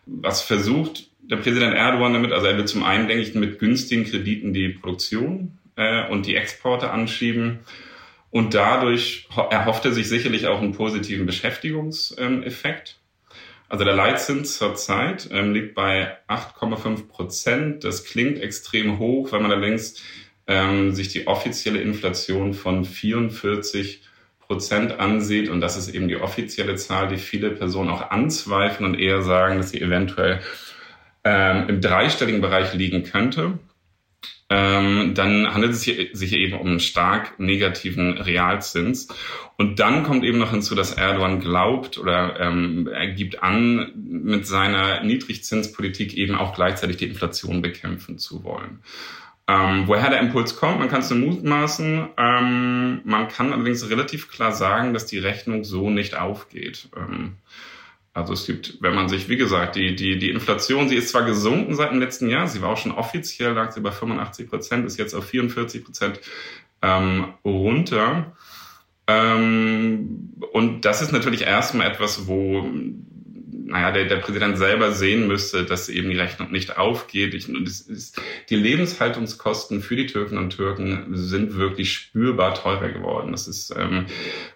Was 0.05 0.41
versucht 0.41 1.09
der 1.19 1.35
Präsident 1.35 1.75
Erdogan 1.75 2.13
damit? 2.13 2.31
Also 2.31 2.47
er 2.47 2.57
will 2.57 2.63
zum 2.63 2.85
einen, 2.85 3.09
denke 3.09 3.23
ich, 3.23 3.35
mit 3.35 3.59
günstigen 3.59 4.05
Krediten 4.05 4.53
die 4.53 4.69
Produktion 4.69 5.57
äh, 5.75 6.07
und 6.07 6.25
die 6.25 6.37
Exporte 6.37 6.89
anschieben. 6.89 7.59
Und 8.31 8.53
dadurch 8.53 9.27
erhofft 9.49 9.83
er 9.83 9.91
sich 9.91 10.07
sicherlich 10.07 10.47
auch 10.47 10.61
einen 10.61 10.71
positiven 10.71 11.25
Beschäftigungseffekt. 11.25 12.95
Also 13.67 13.83
der 13.83 13.95
Leitzins 13.95 14.57
zurzeit 14.57 15.27
ähm, 15.33 15.53
liegt 15.53 15.75
bei 15.75 16.15
8,5 16.29 17.09
Prozent. 17.09 17.83
Das 17.83 18.05
klingt 18.05 18.39
extrem 18.39 18.99
hoch, 18.99 19.33
wenn 19.33 19.41
man 19.41 19.51
allerdings 19.51 20.01
ähm, 20.47 20.93
sich 20.93 21.09
die 21.09 21.27
offizielle 21.27 21.81
Inflation 21.81 22.53
von 22.53 22.85
44 22.85 24.01
Prozent 24.39 24.99
ansieht, 24.99 25.49
und 25.49 25.59
das 25.61 25.75
ist 25.75 25.89
eben 25.89 26.07
die 26.07 26.17
offizielle 26.17 26.75
Zahl, 26.75 27.07
die 27.07 27.17
viele 27.17 27.49
Personen 27.49 27.89
auch 27.89 28.11
anzweifeln 28.11 28.89
und 28.89 28.99
eher 28.99 29.21
sagen, 29.21 29.57
dass 29.57 29.71
sie 29.71 29.81
eventuell 29.81 30.41
ähm, 31.23 31.67
im 31.67 31.81
dreistelligen 31.81 32.41
Bereich 32.41 32.73
liegen 32.75 33.03
könnte, 33.03 33.57
ähm, 34.47 35.13
dann 35.15 35.51
handelt 35.51 35.73
es 35.73 35.81
sich 35.81 36.33
eben 36.33 36.53
um 36.59 36.67
einen 36.67 36.79
stark 36.79 37.39
negativen 37.39 38.19
Realzins. 38.19 39.07
Und 39.57 39.79
dann 39.79 40.03
kommt 40.03 40.23
eben 40.23 40.37
noch 40.37 40.51
hinzu, 40.51 40.75
dass 40.75 40.93
Erdogan 40.93 41.39
glaubt 41.39 41.97
oder 41.97 42.39
ähm, 42.39 42.87
er 42.93 43.07
gibt 43.07 43.41
an, 43.41 43.91
mit 43.95 44.45
seiner 44.45 45.03
Niedrigzinspolitik 45.03 46.15
eben 46.15 46.35
auch 46.35 46.53
gleichzeitig 46.53 46.97
die 46.97 47.07
Inflation 47.07 47.63
bekämpfen 47.63 48.19
zu 48.19 48.43
wollen. 48.43 48.81
Ähm, 49.47 49.83
woher 49.87 50.09
der 50.09 50.21
Impuls 50.21 50.55
kommt, 50.55 50.79
man 50.79 50.89
kann 50.89 51.01
es 51.01 51.11
nur 51.11 51.19
mutmaßen. 51.19 52.09
Ähm, 52.17 53.01
man 53.03 53.27
kann 53.27 53.53
allerdings 53.53 53.87
relativ 53.89 54.29
klar 54.29 54.51
sagen, 54.51 54.93
dass 54.93 55.05
die 55.05 55.19
Rechnung 55.19 55.63
so 55.63 55.89
nicht 55.91 56.15
aufgeht. 56.15 56.89
Ähm, 56.97 57.35
also 58.13 58.33
es 58.33 58.47
gibt, 58.47 58.77
wenn 58.81 58.95
man 58.95 59.09
sich, 59.09 59.29
wie 59.29 59.37
gesagt, 59.37 59.75
die, 59.75 59.95
die, 59.95 60.17
die 60.17 60.31
Inflation, 60.31 60.89
sie 60.89 60.95
ist 60.95 61.09
zwar 61.09 61.23
gesunken 61.23 61.75
seit 61.75 61.91
dem 61.91 61.99
letzten 61.99 62.29
Jahr, 62.29 62.47
sie 62.47 62.61
war 62.61 62.69
auch 62.69 62.77
schon 62.77 62.93
offiziell, 62.93 63.51
lag 63.51 63.71
sie 63.71 63.81
bei 63.81 63.91
85 63.91 64.49
Prozent, 64.49 64.85
ist 64.85 64.97
jetzt 64.97 65.13
auf 65.13 65.25
44 65.25 65.83
Prozent 65.83 66.21
ähm, 66.81 67.33
runter. 67.43 68.35
Ähm, 69.05 70.31
und 70.53 70.85
das 70.85 71.01
ist 71.01 71.11
natürlich 71.11 71.41
erstmal 71.41 71.87
etwas, 71.87 72.25
wo 72.25 72.67
naja, 73.67 73.91
der, 73.91 74.05
der 74.05 74.17
Präsident 74.17 74.57
selber 74.57 74.91
sehen 74.91 75.27
müsste, 75.27 75.65
dass 75.65 75.89
eben 75.89 76.09
die 76.11 76.17
Rechnung 76.17 76.51
nicht 76.51 76.77
aufgeht. 76.77 77.33
Ich, 77.33 77.49
ist, 77.49 78.21
die 78.49 78.55
Lebenshaltungskosten 78.55 79.81
für 79.81 79.95
die 79.95 80.05
Türken 80.05 80.37
und 80.37 80.51
Türken 80.51 81.07
sind 81.13 81.57
wirklich 81.57 81.91
spürbar 81.93 82.53
teurer 82.53 82.89
geworden. 82.89 83.31
Das 83.31 83.47
ist 83.47 83.73
ähm, 83.75 84.05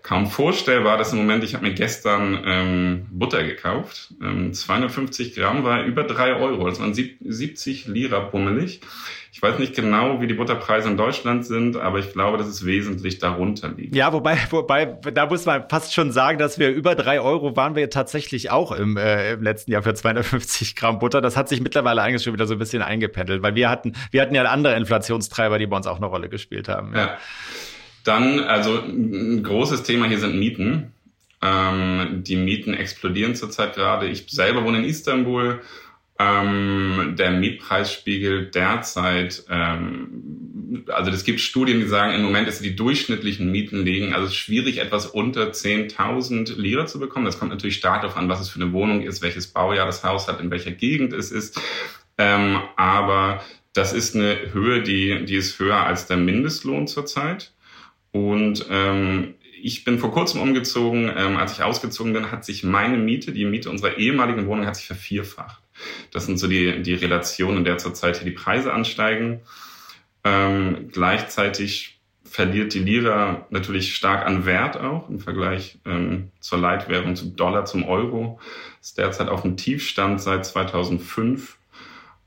kaum 0.03 0.27
vorstellbar, 0.27 0.97
dass 0.97 1.11
im 1.11 1.17
Moment, 1.17 1.43
ich 1.43 1.55
habe 1.55 1.65
mir 1.65 1.73
gestern 1.73 2.43
ähm, 2.45 3.07
Butter 3.11 3.43
gekauft, 3.43 4.13
ähm, 4.21 4.53
250 4.53 5.33
Gramm 5.33 5.63
war 5.63 5.83
über 5.85 6.03
drei 6.03 6.35
Euro, 6.35 6.69
das 6.69 6.79
waren 6.79 6.93
70 6.93 7.87
Lira 7.87 8.19
bummelig. 8.19 8.81
Ich 9.39 9.43
weiß 9.43 9.57
nicht 9.57 9.73
genau, 9.73 10.19
wie 10.19 10.27
die 10.27 10.33
Butterpreise 10.33 10.89
in 10.89 10.97
Deutschland 10.97 11.45
sind, 11.45 11.77
aber 11.77 11.99
ich 11.99 12.11
glaube, 12.11 12.37
dass 12.37 12.47
es 12.47 12.65
wesentlich 12.65 13.19
darunter 13.19 13.69
liegt. 13.69 13.95
Ja, 13.95 14.11
wobei, 14.11 14.37
wobei, 14.49 14.85
da 14.85 15.27
muss 15.27 15.45
man 15.45 15.63
fast 15.69 15.93
schon 15.93 16.11
sagen, 16.11 16.37
dass 16.39 16.59
wir 16.59 16.69
über 16.71 16.93
drei 16.93 17.21
Euro 17.21 17.55
waren 17.55 17.73
wir 17.73 17.89
tatsächlich 17.89 18.51
auch 18.51 18.73
im, 18.73 18.97
äh, 18.97 19.35
im 19.35 19.41
letzten 19.41 19.71
Jahr 19.71 19.81
für 19.81 19.93
250 19.93 20.75
Gramm 20.75 20.99
Butter. 20.99 21.21
Das 21.21 21.37
hat 21.37 21.47
sich 21.47 21.61
mittlerweile 21.61 22.01
eigentlich 22.01 22.21
schon 22.21 22.33
wieder 22.33 22.47
so 22.47 22.55
ein 22.55 22.59
bisschen 22.59 22.81
eingependelt, 22.81 23.41
weil 23.41 23.55
wir 23.55 23.69
hatten, 23.69 23.93
wir 24.11 24.21
hatten 24.21 24.35
ja 24.35 24.43
andere 24.43 24.75
Inflationstreiber, 24.75 25.57
die 25.57 25.67
bei 25.67 25.77
uns 25.77 25.87
auch 25.87 25.97
eine 25.97 26.07
Rolle 26.07 26.27
gespielt 26.27 26.67
haben. 26.67 26.93
Ja. 26.93 26.99
ja. 26.99 27.17
Dann, 28.03 28.41
also 28.41 28.77
ein 28.77 29.41
großes 29.41 29.83
Thema 29.83 30.07
hier 30.07 30.19
sind 30.19 30.37
Mieten. 30.37 30.91
Ähm, 31.41 32.25
die 32.27 32.35
Mieten 32.35 32.73
explodieren 32.73 33.35
zurzeit 33.35 33.75
gerade. 33.75 34.07
Ich 34.07 34.25
selber 34.29 34.65
wohne 34.65 34.79
in 34.79 34.83
Istanbul 34.83 35.61
ähm, 36.19 37.15
der 37.17 37.31
Mietpreisspiegel 37.31 38.47
derzeit, 38.47 39.45
ähm, 39.49 40.83
also 40.87 41.11
es 41.11 41.23
gibt 41.23 41.39
Studien, 41.39 41.79
die 41.79 41.87
sagen, 41.87 42.13
im 42.13 42.21
Moment 42.21 42.47
ist 42.47 42.63
die 42.63 42.75
durchschnittlichen 42.75 43.49
Mieten 43.49 43.83
liegen, 43.83 44.13
also 44.13 44.25
es 44.25 44.31
ist 44.31 44.37
schwierig, 44.37 44.79
etwas 44.79 45.05
unter 45.07 45.51
10.000 45.51 46.59
Lira 46.59 46.85
zu 46.85 46.99
bekommen. 46.99 47.25
Das 47.25 47.39
kommt 47.39 47.51
natürlich 47.51 47.77
stark 47.77 48.01
darauf 48.01 48.17
an, 48.17 48.27
was 48.27 48.41
es 48.41 48.49
für 48.49 48.61
eine 48.61 48.73
Wohnung 48.73 49.01
ist, 49.01 49.21
welches 49.21 49.47
Baujahr 49.47 49.85
das 49.85 50.03
Haus 50.03 50.27
hat, 50.27 50.41
in 50.41 50.51
welcher 50.51 50.71
Gegend 50.71 51.13
es 51.13 51.31
ist. 51.31 51.59
Ähm, 52.17 52.59
aber 52.75 53.41
das 53.73 53.93
ist 53.93 54.15
eine 54.15 54.53
Höhe, 54.53 54.83
die, 54.83 55.23
die 55.25 55.35
ist 55.35 55.57
höher 55.57 55.85
als 55.85 56.05
der 56.05 56.17
Mindestlohn 56.17 56.87
zurzeit. 56.87 57.53
Und 58.11 58.65
ähm, 58.69 59.35
ich 59.61 59.83
bin 59.83 59.99
vor 59.99 60.11
kurzem 60.11 60.41
umgezogen. 60.41 61.11
Ähm, 61.15 61.37
als 61.37 61.53
ich 61.53 61.63
ausgezogen 61.63 62.13
bin, 62.13 62.31
hat 62.31 62.43
sich 62.43 62.63
meine 62.63 62.97
Miete, 62.97 63.31
die 63.31 63.45
Miete 63.45 63.69
unserer 63.69 63.97
ehemaligen 63.97 64.47
Wohnung, 64.47 64.65
hat 64.65 64.75
sich 64.75 64.87
vervierfacht. 64.87 65.61
Das 66.11 66.25
sind 66.25 66.37
so 66.37 66.47
die, 66.47 66.81
die 66.81 66.93
Relationen, 66.93 67.59
in 67.59 67.63
der 67.63 67.77
zurzeit 67.77 68.17
hier 68.17 68.25
die 68.25 68.35
Preise 68.35 68.73
ansteigen. 68.73 69.41
Ähm, 70.23 70.89
gleichzeitig 70.91 71.99
verliert 72.23 72.73
die 72.73 72.79
Lira 72.79 73.47
natürlich 73.49 73.95
stark 73.95 74.25
an 74.25 74.45
Wert 74.45 74.77
auch 74.77 75.09
im 75.09 75.19
Vergleich 75.19 75.79
ähm, 75.85 76.31
zur 76.39 76.59
Leitwährung, 76.59 77.15
zum 77.15 77.35
Dollar, 77.35 77.65
zum 77.65 77.83
Euro. 77.83 78.39
Ist 78.81 78.97
derzeit 78.97 79.29
auf 79.29 79.41
dem 79.41 79.57
Tiefstand 79.57 80.21
seit 80.21 80.45
2005. 80.45 81.57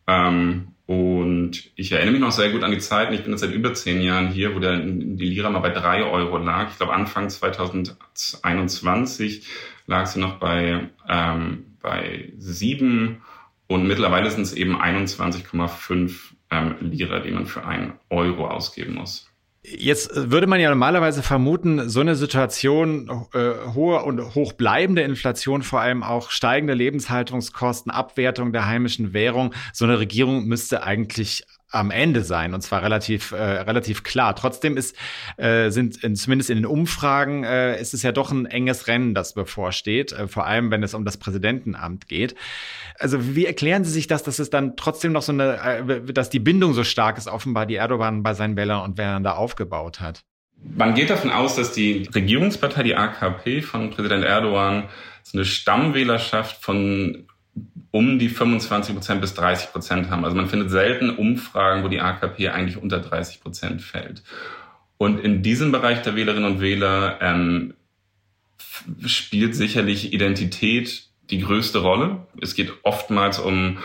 Ähm, 0.09 0.69
und 0.87 1.71
ich 1.77 1.93
erinnere 1.93 2.13
mich 2.13 2.21
noch 2.21 2.33
sehr 2.33 2.51
gut 2.51 2.65
an 2.65 2.73
die 2.73 2.79
Zeiten, 2.79 3.15
ich 3.15 3.23
bin 3.23 3.31
jetzt 3.31 3.43
seit 3.43 3.53
über 3.53 3.73
zehn 3.73 4.03
Jahren 4.03 4.27
hier, 4.29 4.55
wo 4.55 4.59
der, 4.59 4.79
die 4.79 5.27
Lira 5.27 5.49
mal 5.49 5.61
bei 5.61 5.71
drei 5.71 6.03
Euro 6.03 6.37
lag. 6.39 6.71
Ich 6.71 6.77
glaube, 6.77 6.93
Anfang 6.93 7.31
2021 7.31 9.47
lag 9.87 10.07
sie 10.07 10.21
noch 10.21 10.41
bei, 10.41 10.89
ähm, 11.09 11.77
bei 11.81 12.33
sieben 12.37 13.23
und 13.69 13.87
mittlerweile 13.87 14.31
sind 14.31 14.43
es 14.43 14.53
eben 14.53 14.77
21,5 14.77 16.13
ähm, 16.51 16.77
Lira, 16.81 17.21
die 17.21 17.31
man 17.31 17.47
für 17.47 17.65
einen 17.65 17.95
Euro 18.11 18.49
ausgeben 18.49 18.95
muss. 18.95 19.29
Jetzt 19.65 20.11
würde 20.15 20.49
man 20.49 20.59
ja 20.59 20.71
normalerweise 20.71 21.23
vermuten, 21.23 21.89
so 21.89 22.01
eine 22.01 22.17
Situation, 22.17 23.09
äh, 23.33 23.53
hohe 23.73 24.03
und 24.03 24.35
hochbleibende 24.35 25.03
Inflation, 25.03 25.63
vor 25.63 25.81
allem 25.81 26.03
auch 26.03 26.31
steigende 26.31 26.75
Lebenshaltungskosten, 26.75 27.93
Abwertung 27.93 28.53
der 28.53 28.67
heimischen 28.67 29.13
Währung, 29.13 29.55
so 29.73 29.85
eine 29.85 30.01
Regierung 30.01 30.47
müsste 30.47 30.83
eigentlich 30.83 31.45
am 31.73 31.91
Ende 31.91 32.23
sein 32.23 32.55
und 32.55 32.61
zwar 32.61 32.83
relativ 32.83 33.33
äh, 33.33 33.37
relativ 33.37 34.03
klar. 34.03 34.37
Trotzdem 34.37 34.77
ist 34.77 34.97
äh, 35.37 35.71
sind 35.71 36.03
in, 36.05 36.15
zumindest 36.17 36.51
in 36.51 36.57
den 36.57 36.67
Umfragen 36.67 37.45
äh, 37.45 37.81
ist 37.81 37.95
es 37.95 38.03
ja 38.03 38.13
doch 38.13 38.31
ein 38.31 38.47
enges 38.47 38.87
Rennen, 38.87 39.15
das 39.15 39.35
bevorsteht, 39.35 40.13
äh, 40.13 40.29
vor 40.29 40.47
allem 40.47 40.71
wenn 40.71 40.83
es 40.83 40.95
um 40.95 41.05
das 41.05 41.17
Präsidentenamt 41.17 42.09
geht. 42.09 42.35
Also 42.99 43.35
wie 43.35 43.47
erklären 43.47 43.85
Sie 43.85 43.91
sich 43.91 44.07
das, 44.07 44.23
dass 44.23 44.39
es 44.39 44.51
dann 44.51 44.77
trotzdem 44.77 45.13
noch 45.13 45.23
so 45.23 45.33
eine, 45.33 45.87
äh, 45.89 46.13
dass 46.13 46.31
die 46.31 46.41
Bindung 46.41 46.75
so 46.75 46.85
stark 46.85 47.19
ist, 47.19 47.27
offenbar 47.27 47.67
die 47.67 47.77
Erdogan 47.77 48.23
bei 48.23 48.35
seinen 48.35 48.57
Wählern 48.57 48.83
und 48.83 48.99
Wählern 48.99 49.25
da 49.25 49.33
aufgebaut 49.33 50.01
hat? 50.01 50.23
Man 50.77 50.95
geht 50.95 51.11
davon 51.11 51.31
aus, 51.31 51.57
dass 51.57 51.73
die 51.73 52.09
Regierungspartei, 52.15 52.85
die 52.85 52.95
AKP 52.95 53.63
von 53.63 53.91
Präsident 53.91 54.25
Erdogan, 54.25 54.89
so 55.23 55.39
eine 55.39 55.45
Stammwählerschaft 55.45 56.63
von 56.63 57.27
um 57.93 58.19
die 58.19 58.29
25 58.29 58.95
Prozent 58.95 59.21
bis 59.21 59.35
30 59.35 59.71
Prozent 59.71 60.11
haben. 60.11 60.25
Also 60.25 60.37
man 60.37 60.49
findet 60.49 60.71
selten 60.71 61.11
Umfragen, 61.11 61.85
wo 61.85 61.89
die 61.89 62.01
AKP 62.01 62.49
eigentlich 62.49 62.83
unter 62.83 62.99
30 62.99 63.41
Prozent 63.41 63.83
fällt. 63.83 64.25
Und 64.97 65.21
in 65.21 65.43
diesem 65.43 65.71
Bereich 65.73 66.03
der 66.03 66.17
Wählerinnen 66.17 66.51
und 66.51 66.61
Wähler 66.61 67.19
ähm, 67.21 67.75
spielt 69.07 69.55
sicherlich 69.55 70.13
Identität 70.13 71.05
die 71.31 71.41
größte 71.41 71.79
Rolle. 71.79 72.27
Es 72.41 72.55
geht 72.55 72.73
oftmals 72.83 73.39
um 73.39 73.79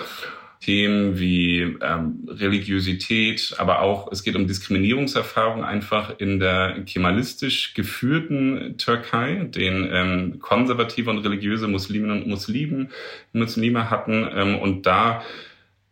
Themen 0.60 1.20
wie 1.20 1.78
ähm, 1.82 2.28
Religiosität, 2.28 3.56
aber 3.58 3.82
auch 3.82 4.12
es 4.12 4.24
geht 4.24 4.36
um 4.36 4.48
Diskriminierungserfahrung 4.48 5.64
einfach 5.64 6.20
in 6.20 6.40
der 6.40 6.84
kemalistisch 6.86 7.74
geführten 7.74 8.76
Türkei, 8.78 9.48
den 9.50 9.88
ähm, 9.92 10.40
konservative 10.40 11.10
und 11.10 11.20
religiöse 11.20 11.68
Musliminnen 11.68 12.24
und 12.24 12.28
Muslimen, 12.28 12.90
Muslime 13.34 13.90
hatten. 13.90 14.28
Ähm, 14.34 14.60
und 14.60 14.86
da 14.86 15.22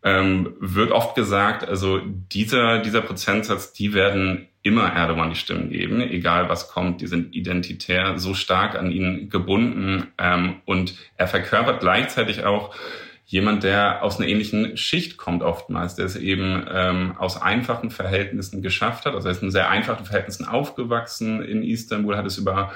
ähm, 0.04 0.56
wird 0.60 0.92
oft 0.92 1.16
gesagt, 1.16 1.68
also 1.68 2.00
dieser, 2.32 2.80
dieser 2.80 3.02
Prozentsatz, 3.02 3.74
die 3.74 3.94
werden 3.94 4.48
immer 4.62 4.92
Erdogan 4.92 5.30
die 5.30 5.36
Stimmen 5.36 5.70
geben, 5.70 6.02
egal 6.02 6.50
was 6.50 6.70
kommt, 6.70 7.02
die 7.02 7.08
sind 7.08 7.36
identitär 7.36 8.18
so 8.18 8.34
stark 8.34 8.76
an 8.76 8.92
ihn 8.92 9.30
gebunden 9.30 10.08
ähm, 10.18 10.56
und 10.66 10.96
er 11.18 11.28
verkörpert 11.28 11.82
gleichzeitig 11.82 12.46
auch 12.46 12.76
jemand, 13.26 13.64
der 13.64 14.04
aus 14.04 14.20
einer 14.20 14.28
ähnlichen 14.28 14.78
Schicht 14.78 15.18
kommt 15.18 15.42
oftmals, 15.42 15.96
der 15.96 16.06
es 16.06 16.16
eben 16.16 16.66
ähm, 16.72 17.16
aus 17.18 17.42
einfachen 17.42 17.90
Verhältnissen 17.90 18.62
geschafft 18.62 19.06
hat. 19.06 19.16
Also 19.16 19.28
er 19.28 19.32
ist 19.32 19.42
in 19.42 19.52
sehr 19.52 19.70
einfachen 19.70 20.06
Verhältnissen 20.06 20.46
aufgewachsen 20.46 21.42
in 21.42 21.64
Istanbul, 21.64 22.18
hat 22.18 22.26
es 22.26 22.38
über 22.38 22.72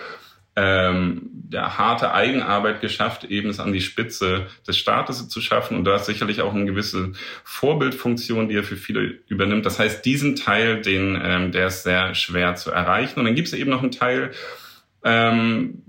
ähm, 0.56 1.30
ja, 1.52 1.78
harte 1.78 2.14
Eigenarbeit 2.14 2.82
geschafft, 2.82 3.24
eben 3.26 3.50
es 3.50 3.60
an 3.60 3.72
die 3.72 3.82
Spitze 3.82 4.48
des 4.68 4.78
Staates 4.78 5.30
zu 5.30 5.40
schaffen. 5.40 5.78
Und 5.78 5.86
da 5.86 5.96
ist 5.96 6.06
sicherlich 6.06 6.42
auch 6.42 6.54
eine 6.54 6.66
gewisse 6.66 7.14
Vorbildfunktion, 7.44 8.50
die 8.50 8.56
er 8.56 8.64
für 8.64 8.76
viele 8.76 9.20
übernimmt. 9.28 9.66
Das 9.66 9.80
heißt, 9.80 10.04
diesen 10.04 10.36
Teil, 10.36 10.82
den, 10.82 11.18
ähm, 11.24 11.52
der 11.52 11.68
ist 11.68 11.84
sehr 11.84 12.16
schwer 12.16 12.56
zu 12.56 12.72
erreichen. 12.72 13.20
Und 13.20 13.26
dann 13.26 13.36
gibt 13.36 13.48
es 13.48 13.54
eben 13.54 13.70
noch 13.70 13.84
einen 13.84 13.92
Teil, 13.92 14.32
ähm, 15.04 15.84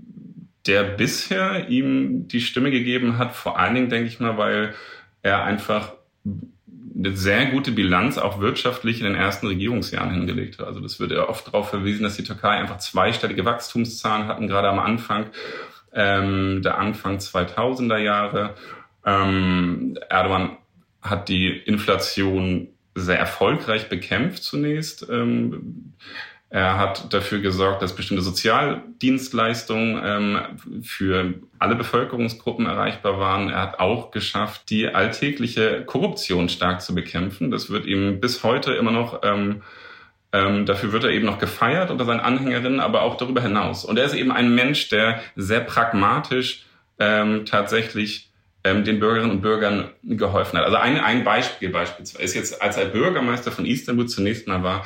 der 0.67 0.83
bisher 0.83 1.69
ihm 1.69 2.27
die 2.27 2.41
Stimme 2.41 2.71
gegeben 2.71 3.17
hat, 3.17 3.33
vor 3.33 3.59
allen 3.59 3.75
Dingen, 3.75 3.89
denke 3.89 4.07
ich 4.07 4.19
mal, 4.19 4.37
weil 4.37 4.73
er 5.21 5.43
einfach 5.43 5.93
eine 6.95 7.15
sehr 7.15 7.47
gute 7.47 7.71
Bilanz 7.71 8.17
auch 8.17 8.39
wirtschaftlich 8.39 8.99
in 8.99 9.05
den 9.05 9.15
ersten 9.15 9.47
Regierungsjahren 9.47 10.11
hingelegt 10.11 10.59
hat. 10.59 10.67
Also 10.67 10.79
das 10.79 10.99
wird 10.99 11.11
ja 11.11 11.27
oft 11.27 11.47
darauf 11.47 11.69
verwiesen, 11.69 12.03
dass 12.03 12.17
die 12.17 12.23
Türkei 12.23 12.49
einfach 12.49 12.77
zweistellige 12.77 13.45
Wachstumszahlen 13.45 14.27
hatten, 14.27 14.47
gerade 14.47 14.69
am 14.69 14.79
Anfang 14.79 15.27
ähm, 15.93 16.61
der 16.61 16.77
Anfang 16.77 17.17
2000er 17.17 17.97
Jahre. 17.97 18.55
Ähm, 19.05 19.97
Erdogan 20.09 20.57
hat 21.01 21.29
die 21.29 21.47
Inflation 21.47 22.67
sehr 22.93 23.17
erfolgreich 23.17 23.89
bekämpft 23.89 24.43
zunächst. 24.43 25.07
Ähm, 25.09 25.93
Er 26.51 26.77
hat 26.77 27.13
dafür 27.13 27.39
gesorgt, 27.39 27.81
dass 27.81 27.95
bestimmte 27.95 28.21
Sozialdienstleistungen 28.21 30.01
ähm, 30.03 30.83
für 30.83 31.33
alle 31.59 31.75
Bevölkerungsgruppen 31.75 32.65
erreichbar 32.65 33.19
waren. 33.19 33.49
Er 33.49 33.61
hat 33.61 33.79
auch 33.79 34.11
geschafft, 34.11 34.69
die 34.69 34.89
alltägliche 34.89 35.85
Korruption 35.85 36.49
stark 36.49 36.81
zu 36.81 36.93
bekämpfen. 36.93 37.51
Das 37.51 37.69
wird 37.69 37.85
ihm 37.85 38.19
bis 38.19 38.43
heute 38.43 38.73
immer 38.73 38.91
noch 38.91 39.21
ähm, 39.23 39.61
ähm, 40.33 40.65
dafür 40.65 40.93
wird 40.93 41.03
er 41.03 41.09
eben 41.11 41.25
noch 41.25 41.39
gefeiert 41.39 41.91
unter 41.91 42.05
seinen 42.05 42.21
Anhängerinnen, 42.21 42.79
aber 42.79 43.01
auch 43.01 43.15
darüber 43.15 43.41
hinaus. 43.41 43.83
Und 43.83 43.97
er 43.97 44.05
ist 44.05 44.13
eben 44.13 44.31
ein 44.31 44.53
Mensch, 44.53 44.89
der 44.89 45.21
sehr 45.35 45.59
pragmatisch 45.59 46.65
ähm, 46.99 47.45
tatsächlich 47.45 48.29
ähm, 48.63 48.83
den 48.85 48.99
Bürgerinnen 48.99 49.31
und 49.31 49.41
Bürgern 49.41 49.89
geholfen 50.03 50.57
hat. 50.57 50.65
Also 50.65 50.77
ein, 50.77 50.99
ein 50.99 51.23
Beispiel 51.23 51.69
beispielsweise 51.69 52.23
ist 52.23 52.35
jetzt, 52.35 52.61
als 52.61 52.77
er 52.77 52.85
Bürgermeister 52.85 53.51
von 53.51 53.65
Istanbul 53.65 54.07
zunächst 54.07 54.47
mal 54.47 54.63
war, 54.63 54.85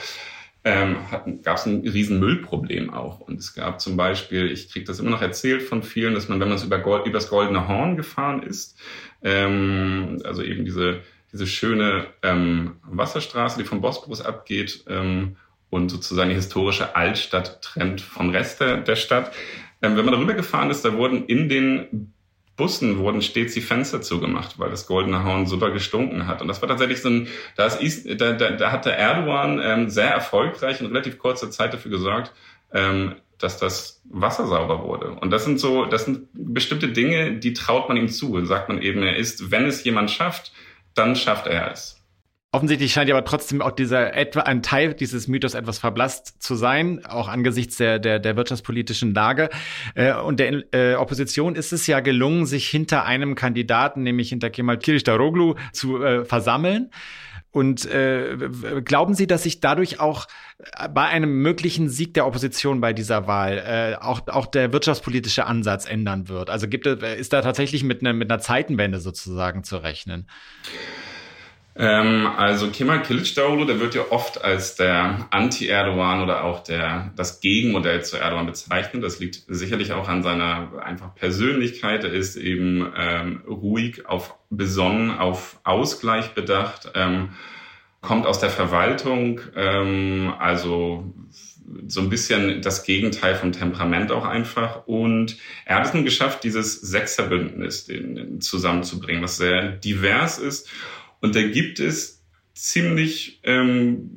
ähm, 0.66 0.98
gab 1.44 1.58
es 1.58 1.68
ein 1.68 1.88
riesen 1.88 2.20
Müllproblem 2.20 2.92
auch. 2.92 3.20
Und 3.20 3.40
es 3.40 3.54
gab 3.54 3.80
zum 3.80 3.96
Beispiel, 3.96 4.52
ich 4.52 4.72
kriege 4.72 4.86
das 4.86 5.00
immer 5.00 5.12
noch 5.12 5.22
erzählt 5.22 5.62
von 5.62 5.84
vielen, 5.84 6.16
dass 6.16 6.28
man, 6.28 6.40
wenn 6.40 6.50
man 6.50 6.62
über 6.62 6.80
Gold, 6.80 7.06
übers 7.06 7.30
Goldene 7.30 7.68
Horn 7.68 7.96
gefahren 7.96 8.42
ist, 8.42 8.76
ähm, 9.22 10.22
also 10.26 10.42
eben 10.42 10.66
diese, 10.66 11.02
diese 11.32 11.46
schöne 11.46 12.08
ähm, 12.24 12.78
Wasserstraße, 12.84 13.60
die 13.60 13.66
vom 13.66 13.80
Bosporus 13.80 14.22
abgeht 14.22 14.84
ähm, 14.90 15.36
und 15.70 15.90
sozusagen 15.90 16.30
die 16.30 16.36
historische 16.36 16.96
Altstadt 16.96 17.62
trennt 17.62 18.02
vom 18.02 18.32
Rest 18.32 18.60
der, 18.60 18.78
der 18.78 18.96
Stadt. 18.96 19.32
Ähm, 19.84 19.96
wenn 19.98 20.06
man 20.06 20.16
darüber 20.16 20.34
gefahren 20.34 20.72
ist, 20.72 20.84
da 20.84 20.98
wurden 20.98 21.26
in 21.28 21.48
den 21.48 22.15
Bussen 22.58 23.00
wurden 23.00 23.22
stets 23.22 23.54
die 23.54 23.62
Fenster 23.62 24.02
zugemacht, 24.02 24.58
weil 24.60 24.70
das 24.70 24.88
Goldene 24.88 25.24
Horn 25.24 25.46
super 25.46 25.72
gestunken 25.72 26.28
hat. 26.28 26.42
Und 26.42 26.48
das 26.48 26.62
war 26.62 26.70
tatsächlich 26.70 27.02
so 27.02 27.10
ein, 27.10 27.28
da, 27.58 27.66
ist, 27.66 28.08
da, 28.20 28.34
da, 28.34 28.52
da 28.52 28.72
hat 28.72 28.86
der 28.86 28.98
Erdogan 28.98 29.60
ähm, 29.62 29.90
sehr 29.90 30.10
erfolgreich 30.10 30.80
in 30.80 30.88
relativ 30.88 31.18
kurzer 31.18 31.52
Zeit 31.52 31.74
dafür 31.74 31.92
gesorgt, 31.92 32.32
ähm, 32.74 33.16
dass 33.38 33.58
das 33.58 34.02
Wasser 34.06 34.48
sauber 34.48 34.84
wurde. 34.84 35.12
Und 35.12 35.32
das 35.32 35.44
sind 35.44 35.60
so, 35.60 35.86
das 35.86 36.06
sind 36.06 36.28
bestimmte 36.34 36.88
Dinge, 36.88 37.34
die 37.34 37.54
traut 37.54 37.90
man 37.90 37.98
ihm 37.98 38.08
zu. 38.08 38.46
Sagt 38.46 38.70
man 38.70 38.82
eben, 38.82 39.04
er 39.04 39.18
ist, 39.18 39.52
wenn 39.52 39.66
es 39.66 39.84
jemand 39.84 40.12
schafft, 40.12 40.54
dann 40.94 41.16
schafft 41.18 41.48
er 41.48 41.72
es. 41.72 42.02
Offensichtlich 42.56 42.94
scheint 42.94 43.10
ja 43.10 43.18
aber 43.18 43.26
trotzdem 43.26 43.62
auch 43.62 43.72
dieser 43.72 44.16
etwa 44.16 44.40
ein 44.40 44.64
Teil 44.64 44.94
dieses 44.94 45.28
Mythos 45.28 45.56
etwas 45.56 45.78
verblasst 45.78 46.42
zu 46.42 46.56
sein, 46.56 47.06
auch 47.06 47.28
angesichts 47.28 47.76
der 47.76 48.00
der, 48.00 48.18
der 48.18 48.38
wirtschaftspolitischen 48.38 49.14
Lage. 49.14 49.50
Äh, 49.94 50.14
und 50.14 50.40
der 50.40 50.64
äh, 50.74 50.96
Opposition 50.96 51.56
ist 51.56 51.74
es 51.74 51.86
ja 51.86 52.00
gelungen, 52.00 52.46
sich 52.46 52.70
hinter 52.70 53.04
einem 53.04 53.36
Kandidaten, 53.36 54.04
nämlich 54.04 54.30
hinter 54.30 54.50
Kemal 54.52 54.78
Kılıçdaroğlu, 54.78 55.58
zu 55.74 56.02
äh, 56.02 56.24
versammeln. 56.24 56.92
Und 57.52 57.86
äh, 57.92 58.38
glauben 58.86 59.16
Sie, 59.16 59.28
dass 59.28 59.44
sich 59.44 59.60
dadurch 59.60 60.00
auch 60.00 60.28
bei 60.94 61.08
einem 61.08 61.42
möglichen 61.42 61.90
Sieg 61.90 62.14
der 62.14 62.26
Opposition 62.26 62.80
bei 62.80 62.94
dieser 62.94 63.28
Wahl 63.28 63.58
äh, 63.58 64.02
auch, 64.02 64.28
auch 64.30 64.46
der 64.46 64.72
wirtschaftspolitische 64.72 65.46
Ansatz 65.46 65.86
ändern 65.86 66.30
wird? 66.30 66.50
Also 66.50 66.70
gibt 66.70 66.88
es, 66.88 67.04
ist 67.20 67.34
da 67.34 67.42
tatsächlich 67.42 67.84
mit, 67.84 68.02
ne, 68.02 68.14
mit 68.14 68.32
einer 68.32 68.40
Zeitenwende 68.40 69.02
sozusagen 69.02 69.66
zu 69.66 69.76
rechnen? 69.76 70.28
Ähm, 71.78 72.28
also 72.38 72.70
Kemal 72.70 73.02
Kılıçdaroğlu, 73.02 73.66
der 73.66 73.80
wird 73.82 73.96
ja 73.96 74.04
oft 74.10 74.42
als 74.42 74.76
der 74.76 75.28
Anti-Erdogan 75.30 76.24
oder 76.24 76.46
auch 76.46 76.64
der, 76.64 77.12
das 77.18 77.42
Gegenmodell 77.42 78.04
zu 78.04 78.18
Erdogan 78.18 78.46
bezeichnet. 78.46 79.04
Das 79.04 79.20
liegt 79.20 79.44
sicherlich 79.48 79.92
auch 79.92 80.08
an 80.08 80.24
seiner 80.24 80.82
einfach 80.82 81.14
Persönlichkeit. 81.16 82.06
Er 82.06 82.14
ist 82.14 82.38
eben 82.38 82.94
ähm, 82.98 83.42
ruhig, 83.46 84.06
auf 84.08 84.36
besonnen, 84.50 85.12
auf 85.12 85.60
Ausgleich 85.66 86.30
bedacht, 86.34 86.92
ähm, 86.96 87.30
kommt 88.00 88.26
aus 88.26 88.40
der 88.40 88.52
Verwaltung, 88.52 89.42
ähm, 89.56 90.34
also 90.40 91.14
so 91.88 92.00
ein 92.00 92.10
bisschen 92.10 92.62
das 92.62 92.84
Gegenteil 92.84 93.36
vom 93.36 93.52
Temperament 93.52 94.12
auch 94.14 94.24
einfach. 94.24 94.88
Und 94.88 95.38
er 95.66 95.78
hat 95.78 95.88
es 95.88 95.94
nun 95.94 96.06
geschafft, 96.06 96.44
dieses 96.44 96.80
Sechserbündnis 96.80 97.90
zusammenzubringen, 98.40 99.24
was 99.24 99.38
sehr 99.38 99.72
divers 99.72 100.38
ist 100.38 100.70
und 101.26 101.36
da 101.36 101.42
gibt 101.42 101.80
es 101.80 102.24
ziemlich 102.54 103.40
ähm, 103.42 104.12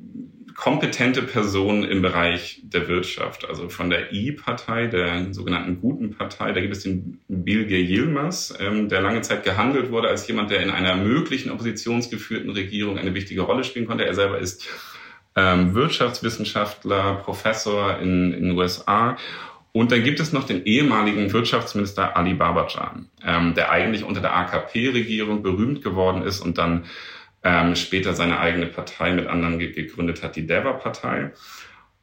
kompetente 0.55 1.23
Personen 1.23 1.85
im 1.85 2.03
Bereich 2.03 2.61
der 2.65 2.87
Wirtschaft. 2.87 3.49
Also 3.49 3.71
von 3.71 3.89
der 3.89 4.13
I-Partei, 4.13 4.89
der 4.89 5.33
sogenannten 5.33 5.81
Guten 5.81 6.11
Partei, 6.11 6.53
da 6.53 6.61
gibt 6.61 6.77
es 6.77 6.83
den 6.83 7.19
Bilge 7.29 7.79
Yilmaz, 7.79 8.53
ähm, 8.61 8.91
der 8.91 9.01
lange 9.01 9.23
Zeit 9.23 9.43
gehandelt 9.43 9.91
wurde 9.91 10.09
als 10.09 10.29
jemand, 10.29 10.51
der 10.51 10.61
in 10.61 10.69
einer 10.69 10.97
möglichen 10.97 11.51
oppositionsgeführten 11.51 12.51
Regierung 12.51 12.99
eine 12.99 13.15
wichtige 13.15 13.41
Rolle 13.41 13.65
spielen 13.65 13.87
konnte. 13.87 14.05
Er 14.05 14.15
selber 14.15 14.39
ist 14.39 14.69
ähm, 15.35 15.75
Wirtschaftswissenschaftler, 15.75 17.23
Professor 17.25 18.01
in, 18.01 18.35
in 18.35 18.43
den 18.49 18.59
USA. 18.59 19.17
Und 19.79 19.93
dann 19.93 20.03
gibt 20.03 20.19
es 20.19 20.33
noch 20.33 20.43
den 20.43 20.65
ehemaligen 20.65 21.33
Wirtschaftsminister 21.33 22.17
Ali 22.17 22.35
Babacan, 22.35 23.11
ähm, 23.25 23.55
der 23.55 23.71
eigentlich 23.71 24.03
unter 24.03 24.21
der 24.21 24.35
AKP-Regierung 24.35 25.41
berühmt 25.45 25.85
geworden 25.85 26.23
ist 26.23 26.41
und 26.41 26.59
dann 26.59 26.87
ähm, 27.45 27.77
später 27.77 28.13
seine 28.13 28.41
eigene 28.41 28.67
Partei 28.67 29.13
mit 29.13 29.29
anderen 29.29 29.61
ge 29.61 29.71
gegründet 29.71 30.25
hat, 30.25 30.35
die 30.35 30.49
Deva-Partei. 30.49 31.31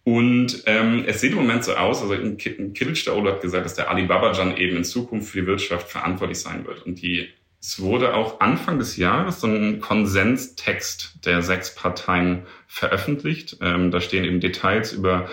Und 0.06 0.64
ähm, 0.68 1.04
es 1.06 1.20
sieht 1.20 1.34
im 1.34 1.40
Moment 1.40 1.66
so 1.66 1.74
aus, 1.74 2.02
also 2.02 2.14
Kılıçdaroğlu 2.14 3.28
hat 3.30 3.42
gesagt, 3.42 3.66
dass 3.66 3.74
der 3.74 3.92
Ali 3.92 4.04
Babacan 4.04 4.56
eben 4.56 4.78
in 4.78 4.86
Zukunft 4.86 5.32
für 5.32 5.42
die 5.42 5.48
Wirtschaft 5.48 5.92
verantwortlich 5.92 6.40
sein 6.40 6.66
wird. 6.66 6.86
Und 6.86 7.02
die, 7.02 7.28
es 7.60 7.82
wurde 7.82 8.14
auch 8.14 8.40
Anfang 8.40 8.80
des 8.80 8.96
Jahres 8.96 9.42
so 9.42 9.48
ein 9.48 9.82
Konsenstext 9.82 11.26
der 11.26 11.42
sechs 11.42 11.76
Parteien 11.76 12.46
veröffentlicht. 12.68 13.58
Ähm, 13.60 13.92
da 13.92 14.00
stehen 14.00 14.24
eben 14.24 14.40
Details 14.40 14.94
über 14.94 15.28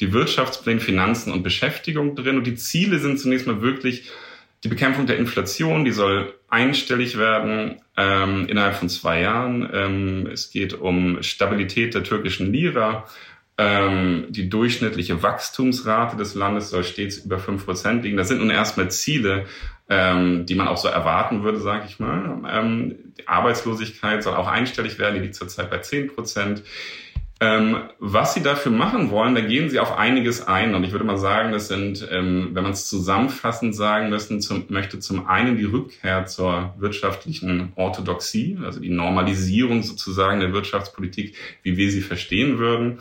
die 0.00 0.12
Wirtschaftspläne, 0.12 0.80
Finanzen 0.80 1.32
und 1.32 1.42
Beschäftigung 1.42 2.14
drin. 2.14 2.36
Und 2.36 2.46
die 2.46 2.54
Ziele 2.54 2.98
sind 2.98 3.18
zunächst 3.18 3.46
mal 3.46 3.60
wirklich 3.62 4.10
die 4.64 4.68
Bekämpfung 4.68 5.06
der 5.06 5.18
Inflation, 5.18 5.84
die 5.84 5.92
soll 5.92 6.34
einstellig 6.48 7.16
werden 7.16 7.80
ähm, 7.96 8.46
innerhalb 8.48 8.74
von 8.74 8.88
zwei 8.88 9.20
Jahren. 9.20 9.68
Ähm, 9.72 10.28
es 10.32 10.50
geht 10.50 10.74
um 10.74 11.22
Stabilität 11.22 11.94
der 11.94 12.02
türkischen 12.02 12.52
Lira. 12.52 13.06
Ähm, 13.56 14.26
die 14.30 14.48
durchschnittliche 14.48 15.22
Wachstumsrate 15.22 16.16
des 16.16 16.34
Landes 16.34 16.70
soll 16.70 16.84
stets 16.84 17.18
über 17.18 17.38
fünf 17.38 17.66
Prozent 17.66 18.04
liegen. 18.04 18.16
Das 18.16 18.28
sind 18.28 18.38
nun 18.38 18.50
erstmal 18.50 18.90
Ziele, 18.90 19.46
ähm, 19.88 20.46
die 20.46 20.54
man 20.54 20.68
auch 20.68 20.76
so 20.76 20.88
erwarten 20.88 21.42
würde, 21.42 21.58
sage 21.58 21.86
ich 21.88 21.98
mal. 21.98 22.40
Ähm, 22.48 22.96
Arbeitslosigkeit 23.26 24.22
soll 24.22 24.34
auch 24.34 24.46
einstellig 24.46 24.98
werden, 24.98 25.16
die 25.16 25.22
liegt 25.22 25.34
zurzeit 25.34 25.70
bei 25.70 25.78
zehn 25.78 26.08
Prozent. 26.08 26.62
Ähm, 27.40 27.88
was 28.00 28.34
sie 28.34 28.42
dafür 28.42 28.72
machen 28.72 29.10
wollen, 29.10 29.36
da 29.36 29.40
gehen 29.40 29.70
sie 29.70 29.78
auf 29.78 29.96
einiges 29.96 30.48
ein. 30.48 30.74
Und 30.74 30.82
ich 30.82 30.90
würde 30.90 31.04
mal 31.04 31.18
sagen, 31.18 31.52
das 31.52 31.68
sind, 31.68 32.06
ähm, 32.10 32.50
wenn 32.52 32.64
man 32.64 32.72
es 32.72 32.88
zusammenfassend 32.88 33.76
sagen 33.76 34.08
müssen, 34.08 34.40
zum, 34.40 34.64
möchte 34.70 34.98
zum 34.98 35.28
einen 35.28 35.56
die 35.56 35.64
Rückkehr 35.64 36.26
zur 36.26 36.74
wirtschaftlichen 36.78 37.72
Orthodoxie, 37.76 38.58
also 38.64 38.80
die 38.80 38.90
Normalisierung 38.90 39.84
sozusagen 39.84 40.40
der 40.40 40.52
Wirtschaftspolitik, 40.52 41.36
wie 41.62 41.76
wir 41.76 41.92
sie 41.92 42.00
verstehen 42.00 42.58
würden. 42.58 42.98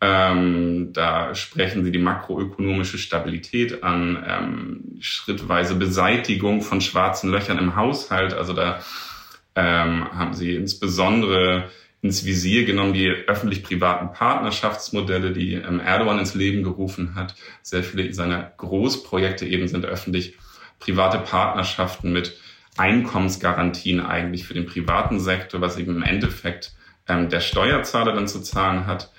Ähm, 0.00 0.92
da 0.92 1.34
sprechen 1.34 1.82
sie 1.82 1.90
die 1.90 1.98
makroökonomische 1.98 2.98
Stabilität 2.98 3.82
an, 3.82 4.24
ähm, 4.24 4.84
schrittweise 5.00 5.74
Beseitigung 5.74 6.62
von 6.62 6.80
schwarzen 6.80 7.32
Löchern 7.32 7.58
im 7.58 7.74
Haushalt. 7.74 8.34
Also 8.34 8.52
da 8.52 8.78
ähm, 9.56 10.08
haben 10.12 10.34
sie 10.34 10.54
insbesondere 10.54 11.64
ins 12.00 12.24
Visier 12.24 12.64
genommen, 12.64 12.92
die 12.92 13.08
öffentlich-privaten 13.08 14.12
Partnerschaftsmodelle, 14.12 15.32
die 15.32 15.54
ähm, 15.54 15.80
Erdogan 15.80 16.18
ins 16.18 16.34
Leben 16.34 16.62
gerufen 16.62 17.14
hat. 17.14 17.34
Sehr 17.62 17.82
viele 17.82 18.12
seiner 18.12 18.52
Großprojekte 18.56 19.46
eben 19.46 19.66
sind 19.66 19.84
öffentlich-private 19.84 21.18
Partnerschaften 21.18 22.12
mit 22.12 22.38
Einkommensgarantien 22.76 24.00
eigentlich 24.00 24.44
für 24.44 24.54
den 24.54 24.66
privaten 24.66 25.18
Sektor, 25.18 25.60
was 25.60 25.76
eben 25.76 25.96
im 25.96 26.02
Endeffekt 26.02 26.72
ähm, 27.08 27.28
der 27.28 27.40
Steuerzahler 27.40 28.12
dann 28.12 28.28
zu 28.28 28.40
zahlen 28.40 28.86
hat. 28.86 29.12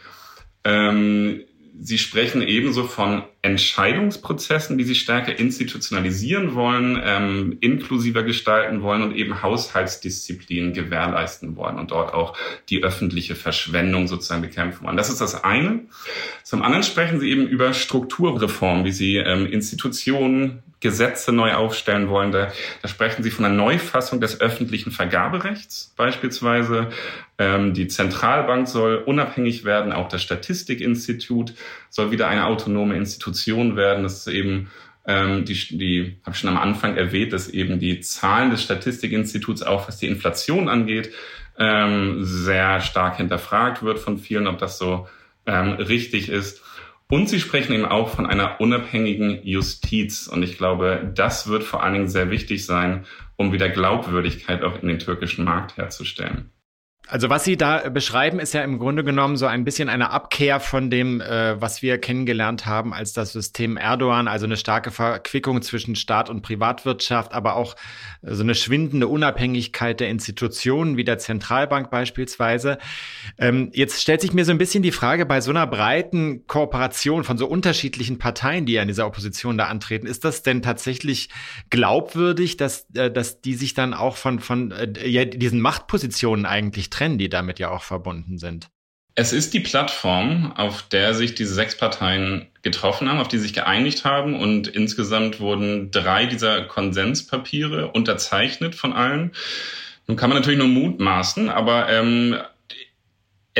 Ähm, 0.64 1.44
Sie 1.82 1.98
sprechen 1.98 2.42
ebenso 2.42 2.84
von 2.84 3.24
Entscheidungsprozessen, 3.42 4.78
die 4.78 4.84
Sie 4.84 4.96
stärker 4.96 5.40
institutionalisieren 5.40 6.56
wollen, 6.56 7.02
ähm, 7.02 7.58
inklusiver 7.62 8.24
gestalten 8.24 8.82
wollen 8.82 9.02
und 9.02 9.16
eben 9.16 9.42
Haushaltsdisziplin 9.42 10.74
gewährleisten 10.74 11.56
wollen 11.56 11.80
und 11.80 11.92
dort 11.92 12.14
auch 12.14 12.36
die 12.68 12.84
öffentliche 12.84 13.36
Verschwendung 13.36 14.08
sozusagen 14.08 14.42
bekämpfen 14.42 14.86
wollen. 14.86 14.98
Das 14.98 15.10
ist 15.10 15.22
das 15.22 15.42
eine. 15.44 15.86
Zum 16.44 16.62
anderen 16.64 16.84
sprechen 16.84 17.22
Sie 17.22 17.30
eben 17.30 17.48
über 17.48 17.74
Strukturreform, 17.74 18.84
wie 18.84 18.92
Sie 18.92 19.16
ähm, 19.16 19.46
Institutionen, 19.46 20.64
Gesetze 20.82 21.34
neu 21.34 21.56
aufstellen 21.56 22.08
wollen. 22.08 22.32
Da, 22.32 22.54
da 22.82 22.88
sprechen 22.88 23.22
Sie 23.22 23.32
von 23.32 23.44
einer 23.44 23.54
Neufassung 23.54 24.22
des 24.22 24.40
öffentlichen 24.40 24.92
Vergaberechts 24.92 25.94
beispielsweise. 25.98 26.88
Ähm, 27.38 27.74
die 27.74 27.88
Zentralbank 27.88 28.68
soll 28.68 28.96
unabhängig 28.96 29.66
werden, 29.66 29.92
auch 29.92 30.08
das 30.08 30.24
Statistikinstitut 30.24 31.54
soll 31.90 32.12
wieder 32.12 32.30
eine 32.30 32.46
autonome 32.46 32.96
Institution 32.96 33.29
werden. 33.76 34.04
Das 34.04 34.28
eben 34.28 34.70
ähm, 35.10 35.44
die, 35.46 35.54
die 35.54 36.18
habe 36.24 36.36
ich 36.36 36.40
schon 36.40 36.50
am 36.50 36.58
Anfang 36.58 36.96
erwähnt, 36.96 37.34
dass 37.34 37.50
eben 37.50 37.80
die 37.80 38.00
Zahlen 38.02 38.52
des 38.52 38.62
Statistikinstituts 38.62 39.64
auch 39.64 39.88
was 39.88 39.98
die 39.98 40.08
Inflation 40.08 40.70
angeht, 40.70 41.12
ähm, 41.58 42.20
sehr 42.24 42.80
stark 42.82 43.18
hinterfragt 43.18 43.82
wird 43.82 43.98
von 43.98 44.20
vielen, 44.20 44.46
ob 44.46 44.60
das 44.60 44.78
so 44.78 45.08
ähm, 45.48 45.72
richtig 45.72 46.30
ist. 46.30 46.62
Und 47.12 47.28
sie 47.28 47.40
sprechen 47.40 47.74
eben 47.74 47.86
auch 47.86 48.10
von 48.10 48.28
einer 48.28 48.62
unabhängigen 48.62 49.40
Justiz. 49.44 50.28
Und 50.28 50.44
ich 50.44 50.58
glaube, 50.58 51.12
das 51.16 51.48
wird 51.48 51.64
vor 51.64 51.82
allen 51.82 51.94
Dingen 51.94 52.08
sehr 52.08 52.30
wichtig 52.30 52.66
sein, 52.68 53.06
um 53.36 53.52
wieder 53.52 53.68
Glaubwürdigkeit 53.68 54.64
auch 54.64 54.80
in 54.84 54.90
den 54.90 55.00
türkischen 55.00 55.44
Markt 55.44 55.76
herzustellen. 55.76 56.52
Also 57.12 57.32
was 57.32 57.44
Sie 57.44 57.58
da 57.58 57.90
beschreiben, 57.90 58.40
ist 58.40 58.54
ja 58.54 58.62
im 58.62 58.78
Grunde 58.78 59.04
genommen 59.04 59.36
so 59.36 59.48
ein 59.48 59.64
bisschen 59.64 59.90
eine 59.90 60.12
Abkehr 60.12 60.60
von 60.60 60.92
dem, 60.92 61.22
äh, 61.22 61.60
was 61.60 61.82
wir 61.82 61.98
kennengelernt 61.98 62.68
haben 62.68 62.94
als 62.94 63.14
das 63.14 63.34
System 63.34 63.78
Erdogan, 63.78 64.28
also 64.28 64.46
eine 64.46 64.58
starke 64.58 64.92
Verquickung 64.92 65.64
zwischen 65.64 65.96
Staat 65.96 66.30
und 66.30 66.44
Privatwirtschaft, 66.44 67.34
aber 67.34 67.56
auch 67.56 67.76
so 68.22 68.44
eine 68.44 68.54
schwindende 68.54 69.08
Unabhängigkeit 69.08 70.00
der 70.00 70.10
Institutionen 70.10 70.98
wie 70.98 71.04
der 71.04 71.18
Zentralbank 71.18 71.90
beispielsweise. 71.90 72.78
Ähm, 73.40 73.72
jetzt 73.74 74.02
stellt 74.02 74.22
sich 74.22 74.34
mir 74.34 74.46
so 74.46 74.52
ein 74.52 74.60
bisschen 74.60 74.84
die 74.84 74.92
Frage, 74.92 75.26
bei 75.26 75.42
so 75.42 75.50
einer 75.50 75.66
breiten 75.66 76.46
Kooperation 76.46 77.24
von 77.24 77.40
so 77.40 77.48
unterschiedlichen 77.48 78.20
Parteien, 78.20 78.68
die 78.68 78.74
ja 78.74 78.84
in 78.84 78.88
dieser 78.88 79.08
Opposition 79.08 79.58
da 79.58 79.66
antreten, 79.66 80.06
ist 80.06 80.26
das 80.26 80.44
denn 80.44 80.62
tatsächlich 80.62 81.30
glaubwürdig, 81.72 82.58
dass, 82.58 82.86
äh, 82.94 83.10
dass 83.10 83.42
die 83.42 83.56
sich 83.56 83.74
dann 83.74 83.96
auch 83.96 84.16
von, 84.16 84.40
von 84.40 84.72
äh, 84.72 85.08
ja, 85.08 85.26
diesen 85.26 85.60
Machtpositionen 85.60 86.46
eigentlich 86.46 86.92
trennen, 87.00 87.18
die 87.18 87.30
damit 87.30 87.60
ja 87.60 87.70
auch 87.72 87.84
verbunden 87.84 88.38
sind. 88.38 88.70
Es 89.16 89.34
ist 89.34 89.54
die 89.54 89.60
Plattform, 89.60 90.54
auf 90.54 90.84
der 90.84 91.14
sich 91.14 91.36
diese 91.36 91.54
sechs 91.54 91.76
Parteien 91.76 92.48
getroffen 92.62 93.10
haben, 93.10 93.20
auf 93.20 93.28
die 93.28 93.38
sich 93.38 93.54
geeinigt 93.54 94.06
haben. 94.06 94.40
Und 94.40 94.68
insgesamt 94.68 95.40
wurden 95.40 95.92
drei 95.92 96.26
dieser 96.26 96.62
Konsenspapiere 96.66 97.92
unterzeichnet 97.92 98.76
von 98.76 98.94
allen. 98.94 99.32
Nun 100.08 100.16
kann 100.16 100.30
man 100.30 100.38
natürlich 100.38 100.60
nur 100.60 100.68
mutmaßen, 100.68 101.50
aber 101.50 101.90
ähm, 101.90 102.38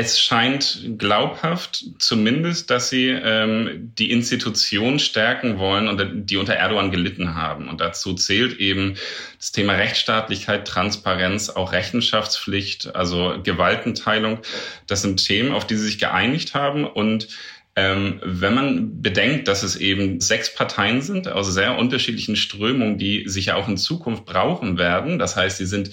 es 0.00 0.18
scheint 0.18 0.94
glaubhaft 0.96 1.84
zumindest, 1.98 2.70
dass 2.70 2.88
sie 2.88 3.08
ähm, 3.08 3.92
die 3.98 4.10
Institution 4.10 4.98
stärken 4.98 5.58
wollen 5.58 5.88
und 5.88 6.30
die 6.30 6.38
unter 6.38 6.54
Erdogan 6.54 6.90
gelitten 6.90 7.34
haben. 7.34 7.68
Und 7.68 7.82
dazu 7.82 8.14
zählt 8.14 8.58
eben 8.58 8.94
das 9.36 9.52
Thema 9.52 9.74
Rechtsstaatlichkeit, 9.74 10.66
Transparenz, 10.66 11.50
auch 11.50 11.72
Rechenschaftspflicht, 11.72 12.96
also 12.96 13.40
Gewaltenteilung. 13.42 14.38
Das 14.86 15.02
sind 15.02 15.22
Themen, 15.22 15.52
auf 15.52 15.66
die 15.66 15.76
sie 15.76 15.84
sich 15.84 15.98
geeinigt 15.98 16.54
haben 16.54 16.86
und 16.86 17.28
ähm, 17.76 18.20
wenn 18.24 18.54
man 18.54 19.02
bedenkt, 19.02 19.48
dass 19.48 19.62
es 19.62 19.76
eben 19.76 20.20
sechs 20.20 20.52
Parteien 20.52 21.02
sind 21.02 21.28
aus 21.28 21.52
sehr 21.52 21.78
unterschiedlichen 21.78 22.36
Strömungen, 22.36 22.98
die 22.98 23.28
sich 23.28 23.46
ja 23.46 23.54
auch 23.54 23.68
in 23.68 23.76
Zukunft 23.76 24.24
brauchen 24.24 24.76
werden, 24.76 25.18
das 25.18 25.36
heißt, 25.36 25.58
sie 25.58 25.66
sind 25.66 25.90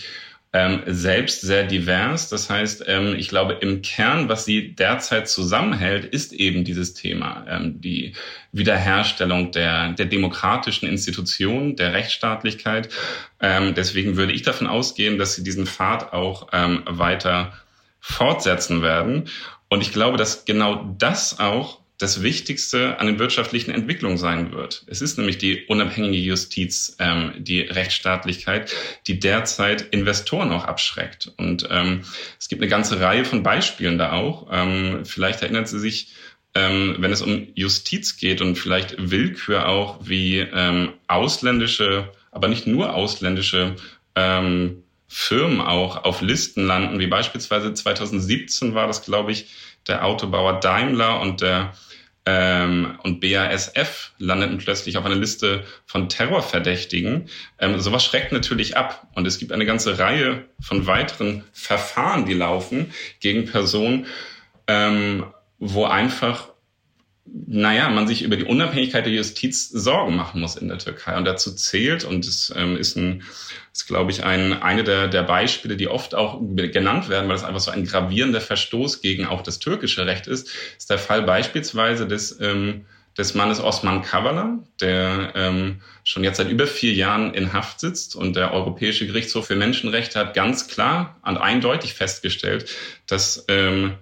ähm, 0.58 0.82
selbst 0.88 1.42
sehr 1.42 1.66
divers. 1.66 2.30
Das 2.30 2.50
heißt, 2.50 2.86
ähm, 2.88 3.14
ich 3.16 3.28
glaube, 3.30 3.54
im 3.62 3.84
Kern, 3.84 4.28
was 4.28 4.44
sie 4.44 4.74
derzeit 4.74 5.30
zusammenhält, 5.30 6.06
ist 6.06 6.34
eben 6.34 6.64
dieses 6.64 6.96
Thema, 6.96 7.46
ähm, 7.48 7.80
die 7.80 8.14
Wiederherstellung 8.52 9.52
der, 9.52 9.92
der 9.94 10.08
demokratischen 10.08 10.90
Institutionen, 10.90 11.76
der 11.76 11.94
Rechtsstaatlichkeit. 11.94 12.90
Ähm, 13.40 13.76
deswegen 13.76 14.18
würde 14.18 14.34
ich 14.34 14.42
davon 14.42 14.66
ausgehen, 14.66 15.20
dass 15.20 15.36
sie 15.36 15.44
diesen 15.44 15.68
Pfad 15.68 16.12
auch 16.12 16.48
ähm, 16.52 16.82
weiter 16.88 17.54
fortsetzen 18.00 18.82
werden. 18.82 19.26
Und 19.70 19.82
ich 19.82 19.94
glaube, 19.94 20.18
dass 20.18 20.46
genau 20.46 20.96
das 20.98 21.40
auch 21.40 21.82
das 21.98 22.22
Wichtigste 22.22 23.00
an 23.00 23.08
den 23.08 23.18
wirtschaftlichen 23.18 23.72
Entwicklungen 23.72 24.18
sein 24.18 24.52
wird. 24.52 24.84
Es 24.88 25.02
ist 25.02 25.18
nämlich 25.18 25.40
die 25.40 25.66
unabhängige 25.66 26.18
Justiz, 26.18 26.96
ähm, 27.00 27.34
die 27.38 27.62
Rechtsstaatlichkeit, 27.62 28.72
die 29.08 29.20
derzeit 29.20 29.82
Investoren 29.82 30.52
auch 30.52 30.66
abschreckt. 30.66 31.32
Und 31.38 31.68
ähm, 31.72 32.02
es 32.40 32.50
gibt 32.50 32.62
eine 32.62 32.70
ganze 32.70 33.00
Reihe 33.00 33.26
von 33.26 33.42
Beispielen 33.42 33.98
da 33.98 34.12
auch. 34.12 34.48
Ähm, 34.52 35.06
vielleicht 35.06 35.42
erinnert 35.42 35.68
Sie 35.68 35.80
sich, 35.80 36.14
ähm, 36.54 36.98
wenn 37.00 37.12
es 37.12 37.24
um 37.24 37.48
Justiz 37.56 38.18
geht 38.18 38.42
und 38.42 38.58
vielleicht 38.58 38.96
Willkür 38.98 39.68
auch, 39.68 40.00
wie 40.04 40.40
ähm, 40.40 40.94
ausländische, 41.08 42.12
aber 42.32 42.48
nicht 42.48 42.68
nur 42.68 42.94
ausländische 42.94 43.76
ähm, 44.16 44.84
Firmen 45.08 45.62
auch 45.62 46.04
auf 46.04 46.22
Listen 46.22 46.68
landen, 46.68 47.00
wie 47.00 47.08
beispielsweise 47.08 47.74
2017 47.74 48.76
war 48.76 48.88
das, 48.88 49.04
glaube 49.04 49.32
ich, 49.32 49.48
der 49.88 50.06
Autobauer 50.06 50.60
Daimler 50.60 51.22
und 51.22 51.42
der 51.42 51.74
ähm, 52.30 53.00
und 53.04 53.22
BASF 53.22 54.12
landeten 54.18 54.58
plötzlich 54.58 54.98
auf 54.98 55.06
einer 55.06 55.16
Liste 55.16 55.64
von 55.86 56.10
Terrorverdächtigen. 56.10 57.30
Ähm, 57.58 57.80
sowas 57.80 58.04
schreckt 58.04 58.34
natürlich 58.34 58.76
ab. 58.76 59.08
Und 59.16 59.26
es 59.26 59.40
gibt 59.40 59.54
eine 59.54 59.66
ganze 59.66 59.98
Reihe 59.98 60.44
von 60.60 60.88
weiteren 60.88 61.46
Verfahren, 61.54 62.26
die 62.26 62.34
laufen 62.34 62.92
gegen 63.22 63.46
Personen, 63.46 64.08
ähm, 64.68 65.28
wo 65.58 65.86
einfach 65.86 66.50
naja, 67.48 67.90
man 67.90 68.08
sich 68.08 68.24
über 68.24 68.36
die 68.36 68.44
Unabhängigkeit 68.44 69.06
der 69.06 69.14
Justiz 69.14 69.70
Sorgen 69.70 70.16
machen 70.16 70.42
muss 70.42 70.56
in 70.56 70.68
der 70.68 70.78
Türkei. 70.78 71.18
Und 71.18 71.26
dazu 71.26 71.54
zählt, 71.54 72.04
und 72.04 72.26
das 72.26 72.54
ähm, 72.56 72.78
ist, 72.78 72.96
ein, 72.96 73.24
ist 73.74 73.88
glaube 73.88 74.12
ich, 74.12 74.24
ein, 74.24 74.62
eine 74.62 74.84
der, 74.84 75.08
der 75.08 75.24
Beispiele, 75.24 75.78
die 75.78 75.88
oft 75.88 76.16
auch 76.16 76.40
genannt 76.42 77.10
werden, 77.10 77.30
weil 77.30 77.36
es 77.36 77.44
einfach 77.44 77.60
so 77.60 77.72
ein 77.72 77.86
gravierender 77.86 78.42
Verstoß 78.42 79.02
gegen 79.02 79.26
auch 79.26 79.42
das 79.42 79.60
türkische 79.60 80.06
Recht 80.06 80.28
ist, 80.28 80.50
ist 80.78 80.90
der 80.90 81.00
Fall 81.00 81.24
beispielsweise 81.24 82.08
des, 82.08 82.40
ähm, 82.42 82.86
des 83.18 83.34
Mannes 83.34 83.60
Osman 83.60 84.04
Kavala, 84.04 84.60
der 84.80 85.34
ähm, 85.36 85.82
schon 86.04 86.24
jetzt 86.24 86.38
seit 86.38 86.50
über 86.50 86.68
vier 86.68 86.94
Jahren 86.94 87.34
in 87.34 87.54
Haft 87.54 87.80
sitzt. 87.80 88.16
Und 88.16 88.36
der 88.36 88.54
Europäische 88.54 89.08
Gerichtshof 89.08 89.48
für 89.48 89.56
Menschenrechte 89.56 90.20
hat 90.20 90.34
ganz 90.34 90.68
klar 90.68 91.18
und 91.24 91.38
eindeutig 91.38 91.94
festgestellt, 91.94 92.70
dass 93.08 93.46
ähm, 93.48 93.96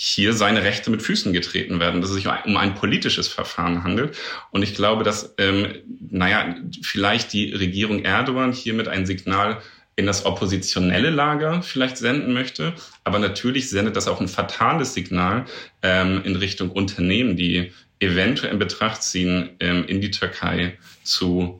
hier 0.00 0.32
seine 0.32 0.62
Rechte 0.62 0.92
mit 0.92 1.02
Füßen 1.02 1.32
getreten 1.32 1.80
werden, 1.80 2.00
dass 2.00 2.10
es 2.10 2.16
sich 2.16 2.28
um 2.28 2.56
ein 2.56 2.76
politisches 2.76 3.26
Verfahren 3.26 3.82
handelt. 3.82 4.16
Und 4.52 4.62
ich 4.62 4.76
glaube, 4.76 5.02
dass, 5.02 5.34
ähm, 5.38 5.74
naja, 6.08 6.54
vielleicht 6.82 7.32
die 7.32 7.52
Regierung 7.52 8.04
Erdogan 8.04 8.52
hiermit 8.52 8.86
ein 8.86 9.06
Signal 9.06 9.60
in 9.96 10.06
das 10.06 10.24
oppositionelle 10.24 11.10
Lager 11.10 11.62
vielleicht 11.62 11.96
senden 11.96 12.32
möchte. 12.32 12.74
Aber 13.02 13.18
natürlich 13.18 13.68
sendet 13.70 13.96
das 13.96 14.06
auch 14.06 14.20
ein 14.20 14.28
fatales 14.28 14.94
Signal 14.94 15.46
ähm, 15.82 16.22
in 16.22 16.36
Richtung 16.36 16.70
Unternehmen, 16.70 17.36
die 17.36 17.72
eventuell 17.98 18.52
in 18.52 18.60
Betracht 18.60 19.02
ziehen, 19.02 19.50
ähm, 19.58 19.84
in 19.84 20.00
die 20.00 20.12
Türkei 20.12 20.78
zu 21.02 21.58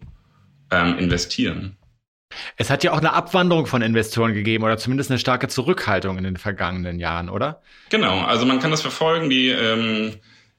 ähm, 0.71 0.97
investieren. 0.97 1.77
Es 2.57 2.71
hat 2.71 2.85
ja 2.85 2.93
auch 2.93 2.99
eine 2.99 3.13
Abwanderung 3.13 3.67
von 3.67 3.83
Investoren 3.83 4.35
gegeben 4.35 4.65
oder 4.65 4.77
zumindest 4.77 5.11
eine 5.11 5.19
starke 5.19 5.49
Zurückhaltung 5.49 6.19
in 6.19 6.25
den 6.25 6.37
vergangenen 6.37 6.99
Jahren, 6.99 7.29
oder? 7.29 7.63
Genau, 7.91 8.21
also 8.21 8.45
man 8.45 8.61
kann 8.61 8.71
das 8.71 8.83
verfolgen. 8.83 9.31
Die 9.31 9.49
ähm, 9.49 10.15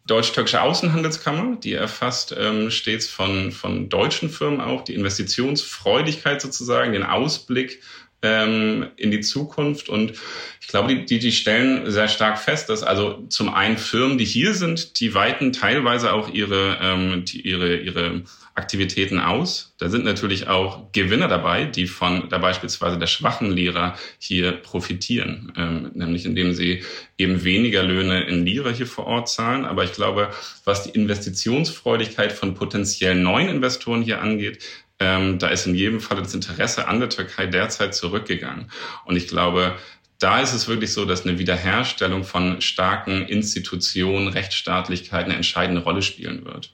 Deutsch-Türkische 0.08 0.62
Außenhandelskammer, 0.62 1.58
die 1.58 1.74
erfasst 1.74 2.36
ähm, 2.38 2.72
stets 2.72 3.08
von, 3.08 3.52
von 3.52 3.90
deutschen 3.90 4.30
Firmen 4.30 4.60
auch 4.60 4.84
die 4.84 4.96
Investitionsfreudigkeit 4.96 6.42
sozusagen, 6.42 6.94
den 6.94 7.04
Ausblick 7.04 7.82
ähm, 8.22 8.88
in 8.98 9.12
die 9.12 9.22
Zukunft. 9.22 9.90
Und 9.90 10.14
ich 10.62 10.68
glaube, 10.68 10.94
die, 10.94 11.06
die, 11.06 11.20
die 11.20 11.32
stellen 11.32 11.90
sehr 11.90 12.08
stark 12.08 12.40
fest, 12.40 12.70
dass 12.70 12.84
also 12.84 13.26
zum 13.30 13.54
einen 13.54 13.78
Firmen, 13.78 14.18
die 14.18 14.26
hier 14.26 14.54
sind, 14.54 15.00
die 15.00 15.14
weiten 15.14 15.54
teilweise 15.54 16.14
auch 16.14 16.34
ihre, 16.34 16.78
ähm, 16.82 17.26
die, 17.26 17.42
ihre, 17.42 17.78
ihre 17.78 18.24
Aktivitäten 18.56 19.20
aus. 19.20 19.74
Da 19.78 19.90
sind 19.90 20.04
natürlich 20.04 20.48
auch 20.48 20.92
Gewinner 20.92 21.30
dabei, 21.30 21.64
die 21.64 21.88
von 21.88 22.28
der 22.30 22.40
beispielsweise 22.40 23.00
der 23.00 23.08
schwachen 23.08 23.52
Lira 23.52 23.96
hier 24.20 24.52
profitieren, 24.52 25.54
ähm, 25.56 25.92
nämlich 25.94 26.26
indem 26.26 26.54
sie 26.54 26.84
eben 27.18 27.44
weniger 27.46 27.84
Löhne 27.84 28.24
in 28.24 28.46
Lira 28.46 28.70
hier 28.70 28.88
vor 28.88 29.08
Ort 29.08 29.30
zahlen. 29.30 29.64
Aber 29.64 29.86
ich 29.86 29.94
glaube, 29.94 30.32
was 30.66 30.84
die 30.84 30.90
Investitionsfreudigkeit 30.90 32.34
von 32.34 32.54
potenziellen 32.54 33.24
neuen 33.24 33.48
Investoren 33.48 34.02
hier 34.02 34.22
angeht, 34.22 34.60
ähm, 35.00 35.40
da 35.40 35.48
ist 35.48 35.66
in 35.66 35.76
jedem 35.76 36.00
Fall 36.02 36.18
das 36.18 36.34
Interesse 36.34 36.88
an 36.88 37.00
der 37.00 37.10
Türkei 37.10 37.48
derzeit 37.48 37.96
zurückgegangen. 37.96 38.72
Und 39.06 39.16
ich 39.16 39.28
glaube, 39.28 39.78
da 40.20 40.42
ist 40.42 40.54
es 40.54 40.68
wirklich 40.68 40.92
so, 40.92 41.06
dass 41.06 41.26
eine 41.26 41.40
Wiederherstellung 41.40 42.26
von 42.26 42.62
starken 42.62 43.26
Institutionen, 43.28 44.28
Rechtsstaatlichkeit 44.28 45.26
eine 45.26 45.36
entscheidende 45.36 45.82
Rolle 45.82 46.02
spielen 46.02 46.44
wird. 46.46 46.74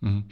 Mhm. 0.00 0.24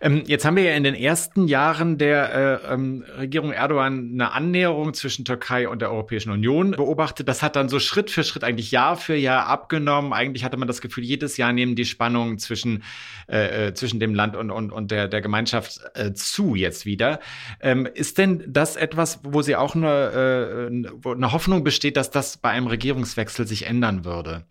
Ähm, 0.00 0.24
jetzt 0.26 0.44
haben 0.44 0.56
wir 0.56 0.64
ja 0.64 0.74
in 0.74 0.82
den 0.82 0.96
ersten 0.96 1.46
Jahren 1.46 1.96
der 1.96 2.64
äh, 2.64 2.74
ähm, 2.74 3.04
Regierung 3.16 3.52
Erdogan 3.52 4.10
eine 4.12 4.32
Annäherung 4.32 4.94
zwischen 4.94 5.24
Türkei 5.24 5.68
und 5.68 5.80
der 5.80 5.92
Europäischen 5.92 6.30
Union 6.30 6.72
beobachtet. 6.72 7.28
Das 7.28 7.40
hat 7.40 7.54
dann 7.54 7.68
so 7.68 7.78
Schritt 7.78 8.10
für 8.10 8.24
Schritt 8.24 8.42
eigentlich 8.42 8.72
Jahr 8.72 8.96
für 8.96 9.14
Jahr 9.14 9.46
abgenommen. 9.46 10.12
Eigentlich 10.12 10.42
hatte 10.42 10.56
man 10.56 10.66
das 10.66 10.80
Gefühl, 10.80 11.04
jedes 11.04 11.36
Jahr 11.36 11.52
nehmen 11.52 11.76
die 11.76 11.84
Spannungen 11.84 12.38
zwischen, 12.38 12.82
äh, 13.28 13.68
äh 13.68 13.74
zwischen 13.74 14.00
dem 14.00 14.12
Land 14.12 14.34
und, 14.34 14.50
und, 14.50 14.72
und 14.72 14.90
der, 14.90 15.06
der 15.06 15.20
Gemeinschaft 15.20 15.80
äh, 15.94 16.12
zu 16.12 16.56
jetzt 16.56 16.84
wieder. 16.84 17.20
Ähm, 17.60 17.86
ist 17.86 18.18
denn 18.18 18.42
das 18.48 18.74
etwas, 18.74 19.20
wo 19.22 19.40
Sie 19.42 19.54
auch 19.54 19.76
eine, 19.76 20.70
äh, 20.72 21.10
eine 21.10 21.32
Hoffnung 21.32 21.62
besteht, 21.62 21.96
dass 21.96 22.10
das 22.10 22.38
bei 22.38 22.50
einem 22.50 22.66
Regierungswechsel 22.66 23.46
sich 23.46 23.66
ändern 23.66 24.04
würde? 24.04 24.46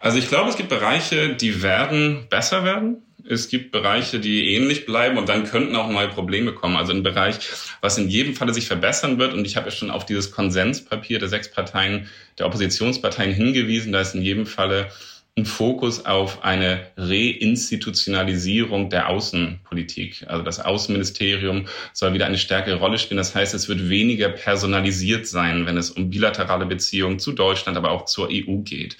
Also 0.00 0.18
ich 0.18 0.28
glaube, 0.28 0.50
es 0.50 0.56
gibt 0.56 0.68
Bereiche, 0.68 1.34
die 1.34 1.62
werden 1.62 2.26
besser 2.28 2.62
werden 2.62 3.05
Es 3.28 3.48
gibt 3.48 3.72
Bereiche, 3.72 4.20
die 4.20 4.54
ähnlich 4.54 4.86
bleiben 4.86 5.18
und 5.18 5.28
dann 5.28 5.44
könnten 5.44 5.76
auch 5.76 5.90
neue 5.90 6.08
Probleme 6.08 6.52
kommen. 6.52 6.76
Also 6.76 6.92
ein 6.92 7.02
Bereich, 7.02 7.36
was 7.80 7.98
in 7.98 8.08
jedem 8.08 8.34
Falle 8.34 8.54
sich 8.54 8.66
verbessern 8.66 9.18
wird. 9.18 9.34
Und 9.34 9.44
ich 9.46 9.56
habe 9.56 9.66
ja 9.66 9.72
schon 9.72 9.90
auf 9.90 10.06
dieses 10.06 10.30
Konsenspapier 10.30 11.18
der 11.18 11.28
sechs 11.28 11.50
Parteien, 11.50 12.08
der 12.38 12.46
Oppositionsparteien 12.46 13.32
hingewiesen. 13.32 13.92
Da 13.92 14.00
ist 14.00 14.14
in 14.14 14.22
jedem 14.22 14.46
Falle 14.46 14.88
ein 15.38 15.44
Fokus 15.44 16.06
auf 16.06 16.44
eine 16.44 16.86
Reinstitutionalisierung 16.96 18.88
der 18.88 19.10
Außenpolitik. 19.10 20.24
Also 20.28 20.42
das 20.42 20.60
Außenministerium 20.60 21.66
soll 21.92 22.14
wieder 22.14 22.24
eine 22.24 22.38
stärkere 22.38 22.76
Rolle 22.76 22.96
spielen. 22.98 23.18
Das 23.18 23.34
heißt, 23.34 23.52
es 23.52 23.68
wird 23.68 23.90
weniger 23.90 24.30
personalisiert 24.30 25.26
sein, 25.26 25.66
wenn 25.66 25.76
es 25.76 25.90
um 25.90 26.08
bilaterale 26.08 26.64
Beziehungen 26.64 27.18
zu 27.18 27.32
Deutschland, 27.32 27.76
aber 27.76 27.90
auch 27.90 28.06
zur 28.06 28.28
EU 28.30 28.60
geht. 28.62 28.96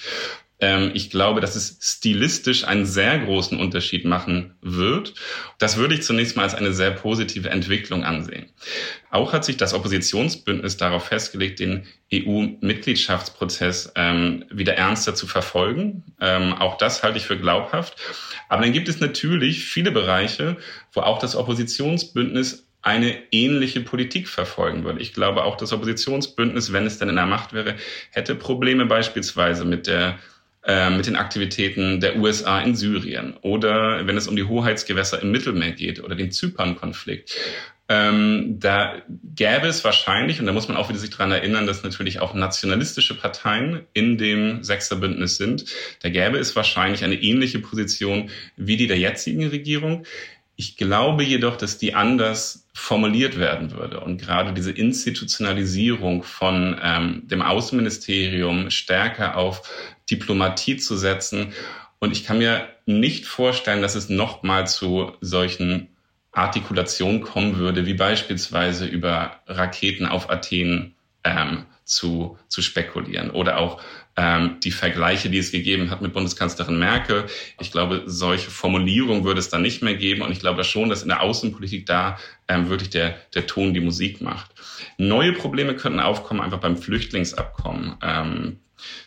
Ähm, 0.58 0.90
ich 0.94 1.10
glaube, 1.10 1.40
dass 1.40 1.54
es 1.54 1.78
stilistisch 1.80 2.64
einen 2.64 2.86
sehr 2.86 3.18
großen 3.18 3.58
Unterschied 3.58 4.04
machen 4.04 4.54
wird. 4.62 5.14
Das 5.58 5.76
würde 5.76 5.94
ich 5.94 6.02
zunächst 6.02 6.36
mal 6.36 6.44
als 6.44 6.54
eine 6.54 6.72
sehr 6.72 6.90
positive 6.92 7.50
Entwicklung 7.50 8.04
ansehen. 8.04 8.46
Auch 9.10 9.32
hat 9.32 9.44
sich 9.44 9.56
das 9.56 9.74
Oppositionsbündnis 9.74 10.76
darauf 10.76 11.04
festgelegt, 11.06 11.60
den 11.60 11.86
EU-Mitgliedschaftsprozess 12.12 13.92
ähm, 13.96 14.44
wieder 14.50 14.74
ernster 14.74 15.14
zu 15.14 15.26
verfolgen. 15.26 16.04
Ähm, 16.20 16.54
auch 16.54 16.78
das 16.78 17.02
halte 17.02 17.18
ich 17.18 17.26
für 17.26 17.38
glaubhaft. 17.38 17.96
Aber 18.48 18.62
dann 18.62 18.72
gibt 18.72 18.88
es 18.88 19.00
natürlich 19.00 19.64
viele 19.64 19.90
Bereiche, 19.90 20.56
wo 20.92 21.00
auch 21.00 21.18
das 21.18 21.36
Oppositionsbündnis 21.36 22.66
eine 22.86 23.16
ähnliche 23.32 23.80
Politik 23.80 24.28
verfolgen 24.28 24.84
würde. 24.84 25.00
Ich 25.00 25.12
glaube 25.12 25.42
auch 25.42 25.56
das 25.56 25.72
Oppositionsbündnis, 25.72 26.72
wenn 26.72 26.86
es 26.86 26.98
denn 26.98 27.08
in 27.08 27.16
der 27.16 27.26
Macht 27.26 27.52
wäre, 27.52 27.74
hätte 28.12 28.36
Probleme 28.36 28.86
beispielsweise 28.86 29.64
mit 29.64 29.88
der 29.88 30.20
mit 30.66 31.07
den 31.07 31.14
Aktivitäten 31.14 32.00
der 32.00 32.16
USA 32.16 32.61
in 32.61 32.74
Syrien 32.74 33.37
oder 33.42 34.05
wenn 34.07 34.16
es 34.16 34.26
um 34.26 34.35
die 34.35 34.44
Hoheitsgewässer 34.44 35.22
im 35.22 35.31
Mittelmeer 35.31 35.70
geht 35.70 36.02
oder 36.02 36.16
den 36.16 36.33
Zypern-Konflikt. 36.33 37.37
Ähm, 37.88 38.59
da 38.59 39.00
gäbe 39.37 39.68
es 39.68 39.85
wahrscheinlich, 39.85 40.40
und 40.40 40.46
da 40.46 40.52
muss 40.52 40.66
man 40.66 40.76
auch 40.76 40.88
wieder 40.88 40.98
sich 40.98 41.11
dran 41.11 41.31
erinnern, 41.31 41.68
dass 41.68 41.85
natürlich 41.85 42.18
auch 42.18 42.35
nationalistische 42.35 43.16
Parteien 43.16 43.87
in 43.92 44.18
dem 44.18 44.64
Sechsterbündnis 44.64 45.37
sind, 45.37 45.66
da 46.02 46.09
gäbe 46.09 46.38
es 46.38 46.57
wahrscheinlich 46.57 47.05
eine 47.05 47.14
ähnliche 47.14 47.61
Position 47.61 48.31
wie 48.57 48.76
die 48.76 48.88
der 48.88 48.98
jetzigen 48.98 49.46
Regierung. 49.46 50.05
Ich 50.57 50.76
glaube 50.76 51.22
jedoch, 51.22 51.57
dass 51.57 51.79
die 51.79 51.94
anders 51.94 52.65
formuliert 52.76 53.38
werden 53.38 53.72
würde. 53.72 54.00
Und 54.00 54.20
gerade 54.20 54.52
diese 54.52 54.70
Institutionalisierung 54.70 56.22
von 56.22 56.78
ähm, 56.82 57.22
dem 57.24 57.40
Außenministerium 57.40 58.70
stärker 58.70 59.38
auf 59.38 59.62
Diplomatie 60.10 60.76
zu 60.76 60.94
setzen. 60.94 61.54
Und 62.00 62.12
ich 62.12 62.26
kann 62.26 62.36
mir 62.36 62.68
nicht 62.84 63.24
vorstellen, 63.24 63.80
dass 63.80 63.94
es 63.94 64.10
nochmal 64.10 64.66
zu 64.66 65.12
solchen 65.22 65.88
Artikulationen 66.32 67.22
kommen 67.22 67.56
würde, 67.56 67.86
wie 67.86 67.94
beispielsweise 67.94 68.84
über 68.84 69.40
Raketen 69.46 70.04
auf 70.04 70.28
Athen 70.28 70.94
ähm, 71.24 71.64
zu, 71.87 72.37
zu 72.49 72.62
spekulieren 72.62 73.31
oder 73.31 73.59
auch 73.59 73.81
ähm, 74.16 74.59
die 74.62 74.72
Vergleiche, 74.72 75.31
die 75.31 75.38
es 75.38 75.53
gegeben 75.53 75.90
hat 75.90 76.03
mit 76.03 76.12
Bundeskanzlerin 76.12 76.79
Merkel. 76.79 77.27
Ich 77.61 77.70
glaube, 77.70 78.03
solche 78.07 78.51
Formulierungen 78.51 79.25
würde 79.25 79.40
es 79.40 79.51
dann 79.51 79.62
nicht 79.62 79.83
mehr 79.83 79.94
geben. 79.94 80.22
Und 80.22 80.33
ich 80.33 80.40
glaube 80.40 80.64
schon, 80.64 80.88
dass 80.88 81.03
in 81.03 81.09
der 81.09 81.22
Außenpolitik 81.22 81.87
da 81.87 82.18
ähm, 82.49 82.68
wirklich 82.68 82.90
der, 82.90 83.16
der 83.35 83.46
Ton 83.46 83.72
die 83.72 83.81
Musik 83.81 84.20
macht. 84.20 84.51
Neue 84.99 85.33
Probleme 85.33 85.77
könnten 85.77 86.01
aufkommen 86.01 86.40
einfach 86.40 86.61
beim 86.61 86.77
Flüchtlingsabkommen. 86.77 87.96
Ähm, 88.03 88.59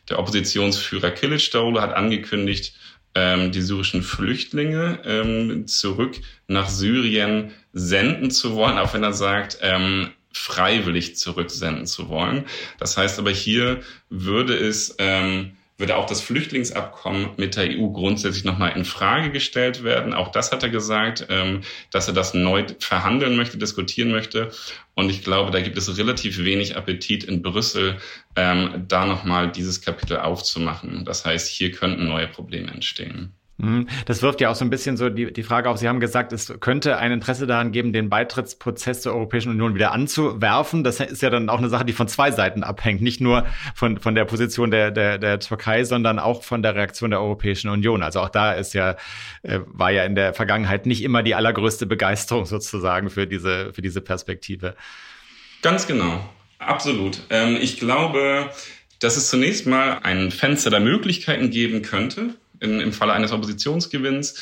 der 0.08 0.20
Oppositionsführer 0.20 1.10
Kılıçdaroğlu 1.10 1.82
hat 1.82 1.94
angekündigt, 1.94 2.74
ähm, 3.16 3.52
die 3.52 3.62
syrischen 3.62 4.04
Flüchtlinge 4.04 5.00
ähm, 5.04 5.68
zurück 5.68 6.22
nach 6.48 6.70
Syrien 6.70 7.52
senden 7.74 8.32
zu 8.32 8.56
wollen, 8.56 8.78
auch 8.78 8.94
wenn 8.94 9.04
er 9.04 9.14
sagt, 9.14 9.58
ähm, 9.62 10.12
freiwillig 10.40 11.18
zurücksenden 11.18 11.86
zu 11.86 12.10
wollen. 12.10 12.46
Das 12.78 12.98
heißt 12.98 13.20
aber 13.20 13.32
hier 13.32 13.82
würde 14.10 14.56
es 14.56 14.96
ähm, 14.98 15.52
würde 15.80 15.96
auch 15.96 16.06
das 16.06 16.20
Flüchtlingsabkommen 16.20 17.30
mit 17.38 17.56
der 17.56 17.70
EU 17.70 17.88
grundsätzlich 17.90 18.44
nochmal 18.44 18.76
in 18.76 18.84
Frage 18.84 19.32
gestellt 19.32 19.82
werden. 19.84 20.14
Auch 20.14 20.30
das 20.30 20.52
hat 20.52 20.62
er 20.62 20.70
gesagt, 20.70 21.28
ähm, 21.30 21.62
dass 21.90 22.10
er 22.10 22.14
das 22.14 22.34
neu 22.34 22.66
verhandeln 22.80 23.38
möchte, 23.38 23.58
diskutieren 23.58 24.12
möchte. 24.12 24.52
Und 24.94 25.10
ich 25.10 25.24
glaube, 25.24 25.52
da 25.52 25.62
gibt 25.62 25.78
es 25.78 25.98
relativ 25.98 26.44
wenig 26.44 26.76
Appetit 26.76 27.24
in 27.24 27.42
Brüssel, 27.42 27.98
ähm, 28.36 28.86
da 28.90 29.06
nochmal 29.06 29.50
dieses 29.50 29.82
Kapitel 29.82 30.18
aufzumachen. 30.18 31.06
Das 31.06 31.24
heißt, 31.24 31.48
hier 31.48 31.72
könnten 31.72 32.08
neue 32.10 32.28
Probleme 32.28 32.70
entstehen. 32.70 33.39
Mhm. 33.62 33.88
Das 34.06 34.22
wirft 34.22 34.40
ja 34.40 34.50
auch 34.50 34.56
so 34.56 34.64
ein 34.64 34.70
bisschen 34.70 34.96
so 34.96 35.10
die, 35.10 35.34
die 35.34 35.44
Frage 35.44 35.70
auf. 35.70 35.78
Sie 35.78 35.90
haben 35.90 36.00
gesagt, 36.00 36.32
es 36.32 36.54
könnte 36.62 36.98
ein 36.98 37.12
Interesse 37.12 37.46
daran 37.46 37.74
geben, 37.74 37.92
den 37.92 38.10
Beitrittsprozess 38.10 39.02
zur 39.02 39.14
Europäischen 39.14 39.50
Union 39.50 39.76
wieder 39.76 39.92
anzuwerfen. 39.92 40.86
Das 40.86 41.02
ist 41.02 41.22
ja 41.22 41.30
dann 41.30 41.50
auch 41.50 41.58
eine 41.58 41.68
Sache, 41.68 41.84
die 41.84 41.92
von 41.92 42.08
zwei 42.08 42.32
Seiten 42.32 42.64
abhängt. 42.64 43.02
Nicht 43.02 43.20
nur 43.20 43.46
von, 43.76 44.00
von 44.00 44.16
der 44.16 44.24
Position 44.24 44.72
der, 44.72 44.92
der, 44.92 45.18
der 45.18 45.40
Türkei, 45.42 45.84
sondern 45.84 46.20
auch 46.20 46.44
von 46.44 46.64
der 46.64 46.76
Reaktion 46.76 47.12
der 47.12 47.20
Europäischen 47.20 47.70
Union. 47.70 48.02
Also 48.02 48.22
auch 48.22 48.30
da 48.30 48.54
ist 48.54 48.74
ja, 48.74 48.96
äh, 49.44 49.60
war 49.66 49.92
ja 49.92 50.06
in 50.06 50.16
der 50.16 50.34
Vergangenheit 50.34 50.86
nicht 50.86 51.04
immer 51.04 51.22
die 51.22 51.36
allergrößte 51.36 51.86
Begeisterung 51.86 52.46
sozusagen 52.46 53.10
für 53.10 53.28
diese, 53.28 53.74
für 53.74 53.82
diese 53.82 54.00
Perspektive. 54.00 54.76
Ganz 55.62 55.86
genau. 55.86 56.30
Absolut. 56.60 57.22
Ähm, 57.30 57.58
ich 57.60 57.78
glaube, 57.78 58.50
dass 59.00 59.18
es 59.18 59.30
zunächst 59.30 59.66
mal 59.68 60.00
ein 60.04 60.32
Fenster 60.32 60.70
der 60.70 60.80
Möglichkeiten 60.80 61.50
geben 61.50 61.82
könnte, 61.82 62.36
in, 62.60 62.80
im 62.80 62.94
Falle 62.94 63.14
eines 63.14 63.32
Oppositionsgewinns 63.32 64.36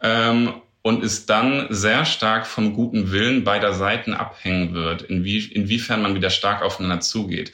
ähm, 0.00 0.54
und 0.82 1.04
es 1.04 1.26
dann 1.26 1.66
sehr 1.70 2.04
stark 2.04 2.46
vom 2.46 2.74
guten 2.74 3.12
Willen 3.12 3.44
beider 3.44 3.72
Seiten 3.72 4.14
abhängen 4.14 4.74
wird, 4.74 5.02
inwie, 5.02 5.44
inwiefern 5.44 6.02
man 6.02 6.14
wieder 6.14 6.30
stark 6.30 6.62
aufeinander 6.62 7.00
zugeht. 7.00 7.52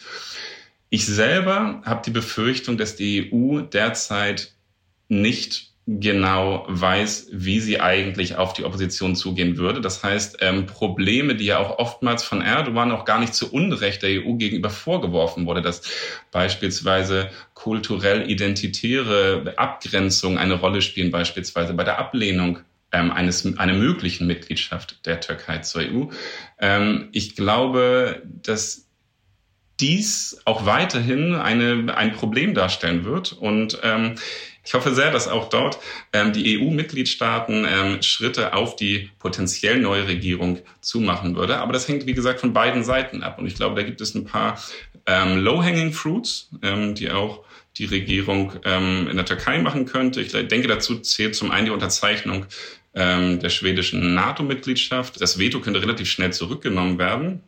Ich 0.90 1.04
selber 1.06 1.82
habe 1.84 2.02
die 2.04 2.10
Befürchtung, 2.10 2.78
dass 2.78 2.96
die 2.96 3.30
EU 3.32 3.60
derzeit 3.60 4.52
nicht 5.08 5.72
genau 5.90 6.66
weiß, 6.68 7.28
wie 7.32 7.60
sie 7.60 7.80
eigentlich 7.80 8.36
auf 8.36 8.52
die 8.52 8.64
Opposition 8.64 9.16
zugehen 9.16 9.56
würde. 9.56 9.80
Das 9.80 10.04
heißt, 10.04 10.36
ähm, 10.42 10.66
Probleme, 10.66 11.34
die 11.34 11.46
ja 11.46 11.58
auch 11.58 11.78
oftmals 11.78 12.22
von 12.22 12.42
Erdogan 12.42 12.92
auch 12.92 13.06
gar 13.06 13.18
nicht 13.18 13.34
zu 13.34 13.50
Unrecht 13.50 14.02
der 14.02 14.22
EU 14.22 14.34
gegenüber 14.34 14.68
vorgeworfen 14.68 15.46
wurde, 15.46 15.62
dass 15.62 15.80
beispielsweise 16.30 17.30
kulturell-identitäre 17.54 19.54
Abgrenzungen 19.56 20.36
eine 20.36 20.60
Rolle 20.60 20.82
spielen, 20.82 21.10
beispielsweise 21.10 21.72
bei 21.72 21.84
der 21.84 21.98
Ablehnung 21.98 22.58
ähm, 22.92 23.10
eines, 23.10 23.56
einer 23.56 23.72
möglichen 23.72 24.26
Mitgliedschaft 24.26 25.06
der 25.06 25.20
Türkei 25.20 25.58
zur 25.58 25.80
EU. 25.80 26.04
Ähm, 26.58 27.08
ich 27.12 27.34
glaube, 27.34 28.22
dass 28.26 28.87
dies 29.80 30.40
auch 30.44 30.66
weiterhin 30.66 31.34
eine, 31.34 31.96
ein 31.96 32.12
Problem 32.12 32.54
darstellen 32.54 33.04
wird. 33.04 33.32
Und 33.32 33.78
ähm, 33.82 34.16
ich 34.64 34.74
hoffe 34.74 34.94
sehr, 34.94 35.10
dass 35.10 35.28
auch 35.28 35.48
dort 35.48 35.78
ähm, 36.12 36.32
die 36.32 36.60
EU-Mitgliedstaaten 36.60 37.66
ähm, 37.66 38.02
Schritte 38.02 38.54
auf 38.54 38.76
die 38.76 39.10
potenziell 39.18 39.78
neue 39.78 40.06
Regierung 40.06 40.58
zumachen 40.80 41.36
würde. 41.36 41.58
Aber 41.58 41.72
das 41.72 41.88
hängt, 41.88 42.06
wie 42.06 42.14
gesagt, 42.14 42.40
von 42.40 42.52
beiden 42.52 42.84
Seiten 42.84 43.22
ab. 43.22 43.38
Und 43.38 43.46
ich 43.46 43.54
glaube, 43.54 43.76
da 43.76 43.82
gibt 43.82 44.00
es 44.00 44.14
ein 44.14 44.24
paar 44.24 44.60
ähm, 45.06 45.38
low-hanging 45.38 45.92
fruits, 45.92 46.50
ähm, 46.62 46.94
die 46.94 47.10
auch 47.10 47.44
die 47.78 47.86
Regierung 47.86 48.52
ähm, 48.64 49.08
in 49.08 49.16
der 49.16 49.24
Türkei 49.24 49.58
machen 49.58 49.86
könnte. 49.86 50.20
Ich 50.20 50.32
denke, 50.32 50.68
dazu 50.68 50.98
zählt 50.98 51.34
zum 51.34 51.50
einen 51.50 51.66
die 51.66 51.70
Unterzeichnung 51.72 52.46
ähm, 52.94 53.38
der 53.40 53.48
schwedischen 53.48 54.14
NATO-Mitgliedschaft. 54.14 55.20
Das 55.20 55.38
Veto 55.38 55.60
könnte 55.60 55.80
relativ 55.80 56.10
schnell 56.10 56.32
zurückgenommen 56.32 56.98
werden. 56.98 57.42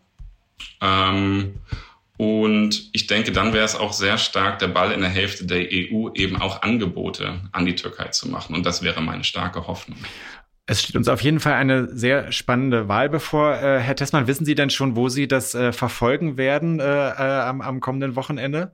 Ähm, 0.80 1.54
und 2.20 2.90
ich 2.92 3.06
denke, 3.06 3.32
dann 3.32 3.54
wäre 3.54 3.64
es 3.64 3.74
auch 3.74 3.94
sehr 3.94 4.18
stark 4.18 4.58
der 4.58 4.68
Ball 4.68 4.92
in 4.92 5.00
der 5.00 5.08
Hälfte 5.08 5.46
der 5.46 5.60
EU, 5.72 6.10
eben 6.12 6.36
auch 6.36 6.60
Angebote 6.60 7.40
an 7.52 7.64
die 7.64 7.74
Türkei 7.74 8.08
zu 8.08 8.28
machen. 8.28 8.54
Und 8.54 8.66
das 8.66 8.82
wäre 8.82 9.00
meine 9.00 9.24
starke 9.24 9.66
Hoffnung. 9.66 9.96
Es 10.66 10.82
steht 10.82 10.96
uns 10.96 11.08
auf 11.08 11.22
jeden 11.22 11.40
Fall 11.40 11.54
eine 11.54 11.88
sehr 11.96 12.30
spannende 12.30 12.88
Wahl 12.88 13.08
bevor. 13.08 13.54
Äh, 13.54 13.80
Herr 13.80 13.96
Tessmann, 13.96 14.26
wissen 14.26 14.44
Sie 14.44 14.54
denn 14.54 14.68
schon, 14.68 14.96
wo 14.96 15.08
Sie 15.08 15.28
das 15.28 15.54
äh, 15.54 15.72
verfolgen 15.72 16.36
werden 16.36 16.78
äh, 16.78 16.84
äh 16.84 17.22
am, 17.22 17.62
am 17.62 17.80
kommenden 17.80 18.16
Wochenende? 18.16 18.70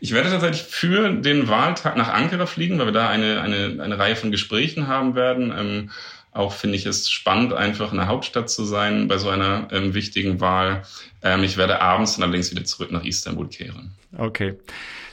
Ich 0.00 0.10
werde 0.10 0.28
tatsächlich 0.28 0.62
für 0.62 1.12
den 1.12 1.46
Wahltag 1.46 1.96
nach 1.96 2.08
Ankara 2.08 2.46
fliegen, 2.46 2.76
weil 2.80 2.86
wir 2.86 2.92
da 2.92 3.08
eine, 3.08 3.40
eine, 3.40 3.80
eine 3.80 3.98
Reihe 4.00 4.16
von 4.16 4.32
Gesprächen 4.32 4.88
haben 4.88 5.14
werden. 5.14 5.54
Ähm, 5.56 5.90
auch 6.32 6.52
finde 6.52 6.76
ich 6.76 6.86
es 6.86 7.10
spannend, 7.10 7.52
einfach 7.52 7.92
in 7.92 7.98
der 7.98 8.08
Hauptstadt 8.08 8.48
zu 8.48 8.64
sein 8.64 9.06
bei 9.06 9.18
so 9.18 9.28
einer 9.28 9.68
ähm, 9.70 9.94
wichtigen 9.94 10.40
Wahl. 10.40 10.82
Ähm, 11.22 11.44
ich 11.44 11.58
werde 11.58 11.80
abends 11.80 12.14
dann 12.14 12.24
allerdings 12.24 12.50
wieder 12.50 12.64
zurück 12.64 12.90
nach 12.90 13.04
Istanbul 13.04 13.48
kehren. 13.48 13.92
Okay. 14.16 14.54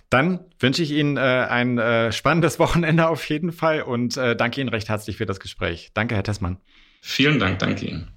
Dann 0.10 0.40
wünsche 0.60 0.82
ich 0.82 0.92
Ihnen 0.92 1.18
äh, 1.18 1.20
ein 1.20 1.78
äh, 1.78 2.12
spannendes 2.12 2.58
Wochenende 2.60 3.10
auf 3.10 3.28
jeden 3.30 3.52
Fall 3.52 3.82
und 3.82 4.18
äh, 4.18 4.36
danke 4.36 4.62
Ihnen 4.62 4.70
recht 4.70 4.90
herzlich 4.90 5.18
für 5.18 5.26
das 5.26 5.40
Gespräch. 5.40 5.92
Danke, 5.94 6.16
Herr 6.16 6.24
Tessmann. 6.24 6.58
Vielen 7.02 7.38
Dank, 7.38 7.60
danke 7.60 7.86
Ihnen. 7.86 8.08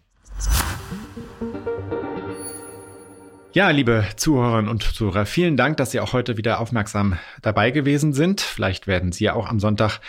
Ja, 3.54 3.68
liebe 3.68 4.06
Zuhörerinnen 4.16 4.70
und 4.70 4.82
Zuhörer, 4.82 5.26
vielen 5.26 5.58
Dank, 5.58 5.76
dass 5.76 5.90
Sie 5.90 6.00
auch 6.00 6.14
heute 6.14 6.38
wieder 6.38 6.58
aufmerksam 6.58 7.18
dabei 7.42 7.70
gewesen 7.70 8.14
sind. 8.14 8.40
Vielleicht 8.40 8.86
werden 8.86 9.12
Sie 9.12 9.24
ja 9.24 9.34
auch 9.34 9.46
am 9.46 9.60
Sonntag 9.60 10.00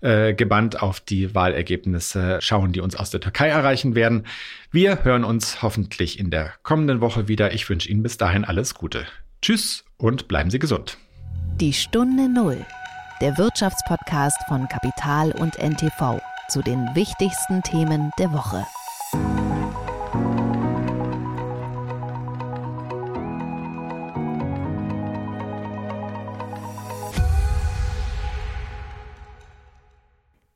äh, 0.00 0.34
gebannt 0.34 0.82
auf 0.82 1.00
die 1.00 1.34
Wahlergebnisse 1.34 2.38
schauen, 2.40 2.72
die 2.72 2.80
uns 2.80 2.96
aus 2.96 3.10
der 3.10 3.20
Türkei 3.20 3.48
erreichen 3.48 3.94
werden. 3.94 4.26
Wir 4.70 5.04
hören 5.04 5.24
uns 5.24 5.62
hoffentlich 5.62 6.18
in 6.18 6.30
der 6.30 6.52
kommenden 6.62 7.00
Woche 7.00 7.28
wieder. 7.28 7.52
Ich 7.52 7.68
wünsche 7.68 7.88
Ihnen 7.88 8.02
bis 8.02 8.16
dahin 8.16 8.44
alles 8.44 8.74
Gute. 8.74 9.06
Tschüss 9.42 9.84
und 9.96 10.28
bleiben 10.28 10.50
Sie 10.50 10.58
gesund. 10.58 10.98
Die 11.60 11.72
Stunde 11.72 12.28
Null, 12.28 12.64
der 13.20 13.36
Wirtschaftspodcast 13.38 14.38
von 14.48 14.68
Kapital 14.68 15.32
und 15.32 15.58
NTV 15.58 16.20
zu 16.48 16.62
den 16.62 16.94
wichtigsten 16.94 17.62
Themen 17.62 18.10
der 18.18 18.32
Woche. 18.32 18.64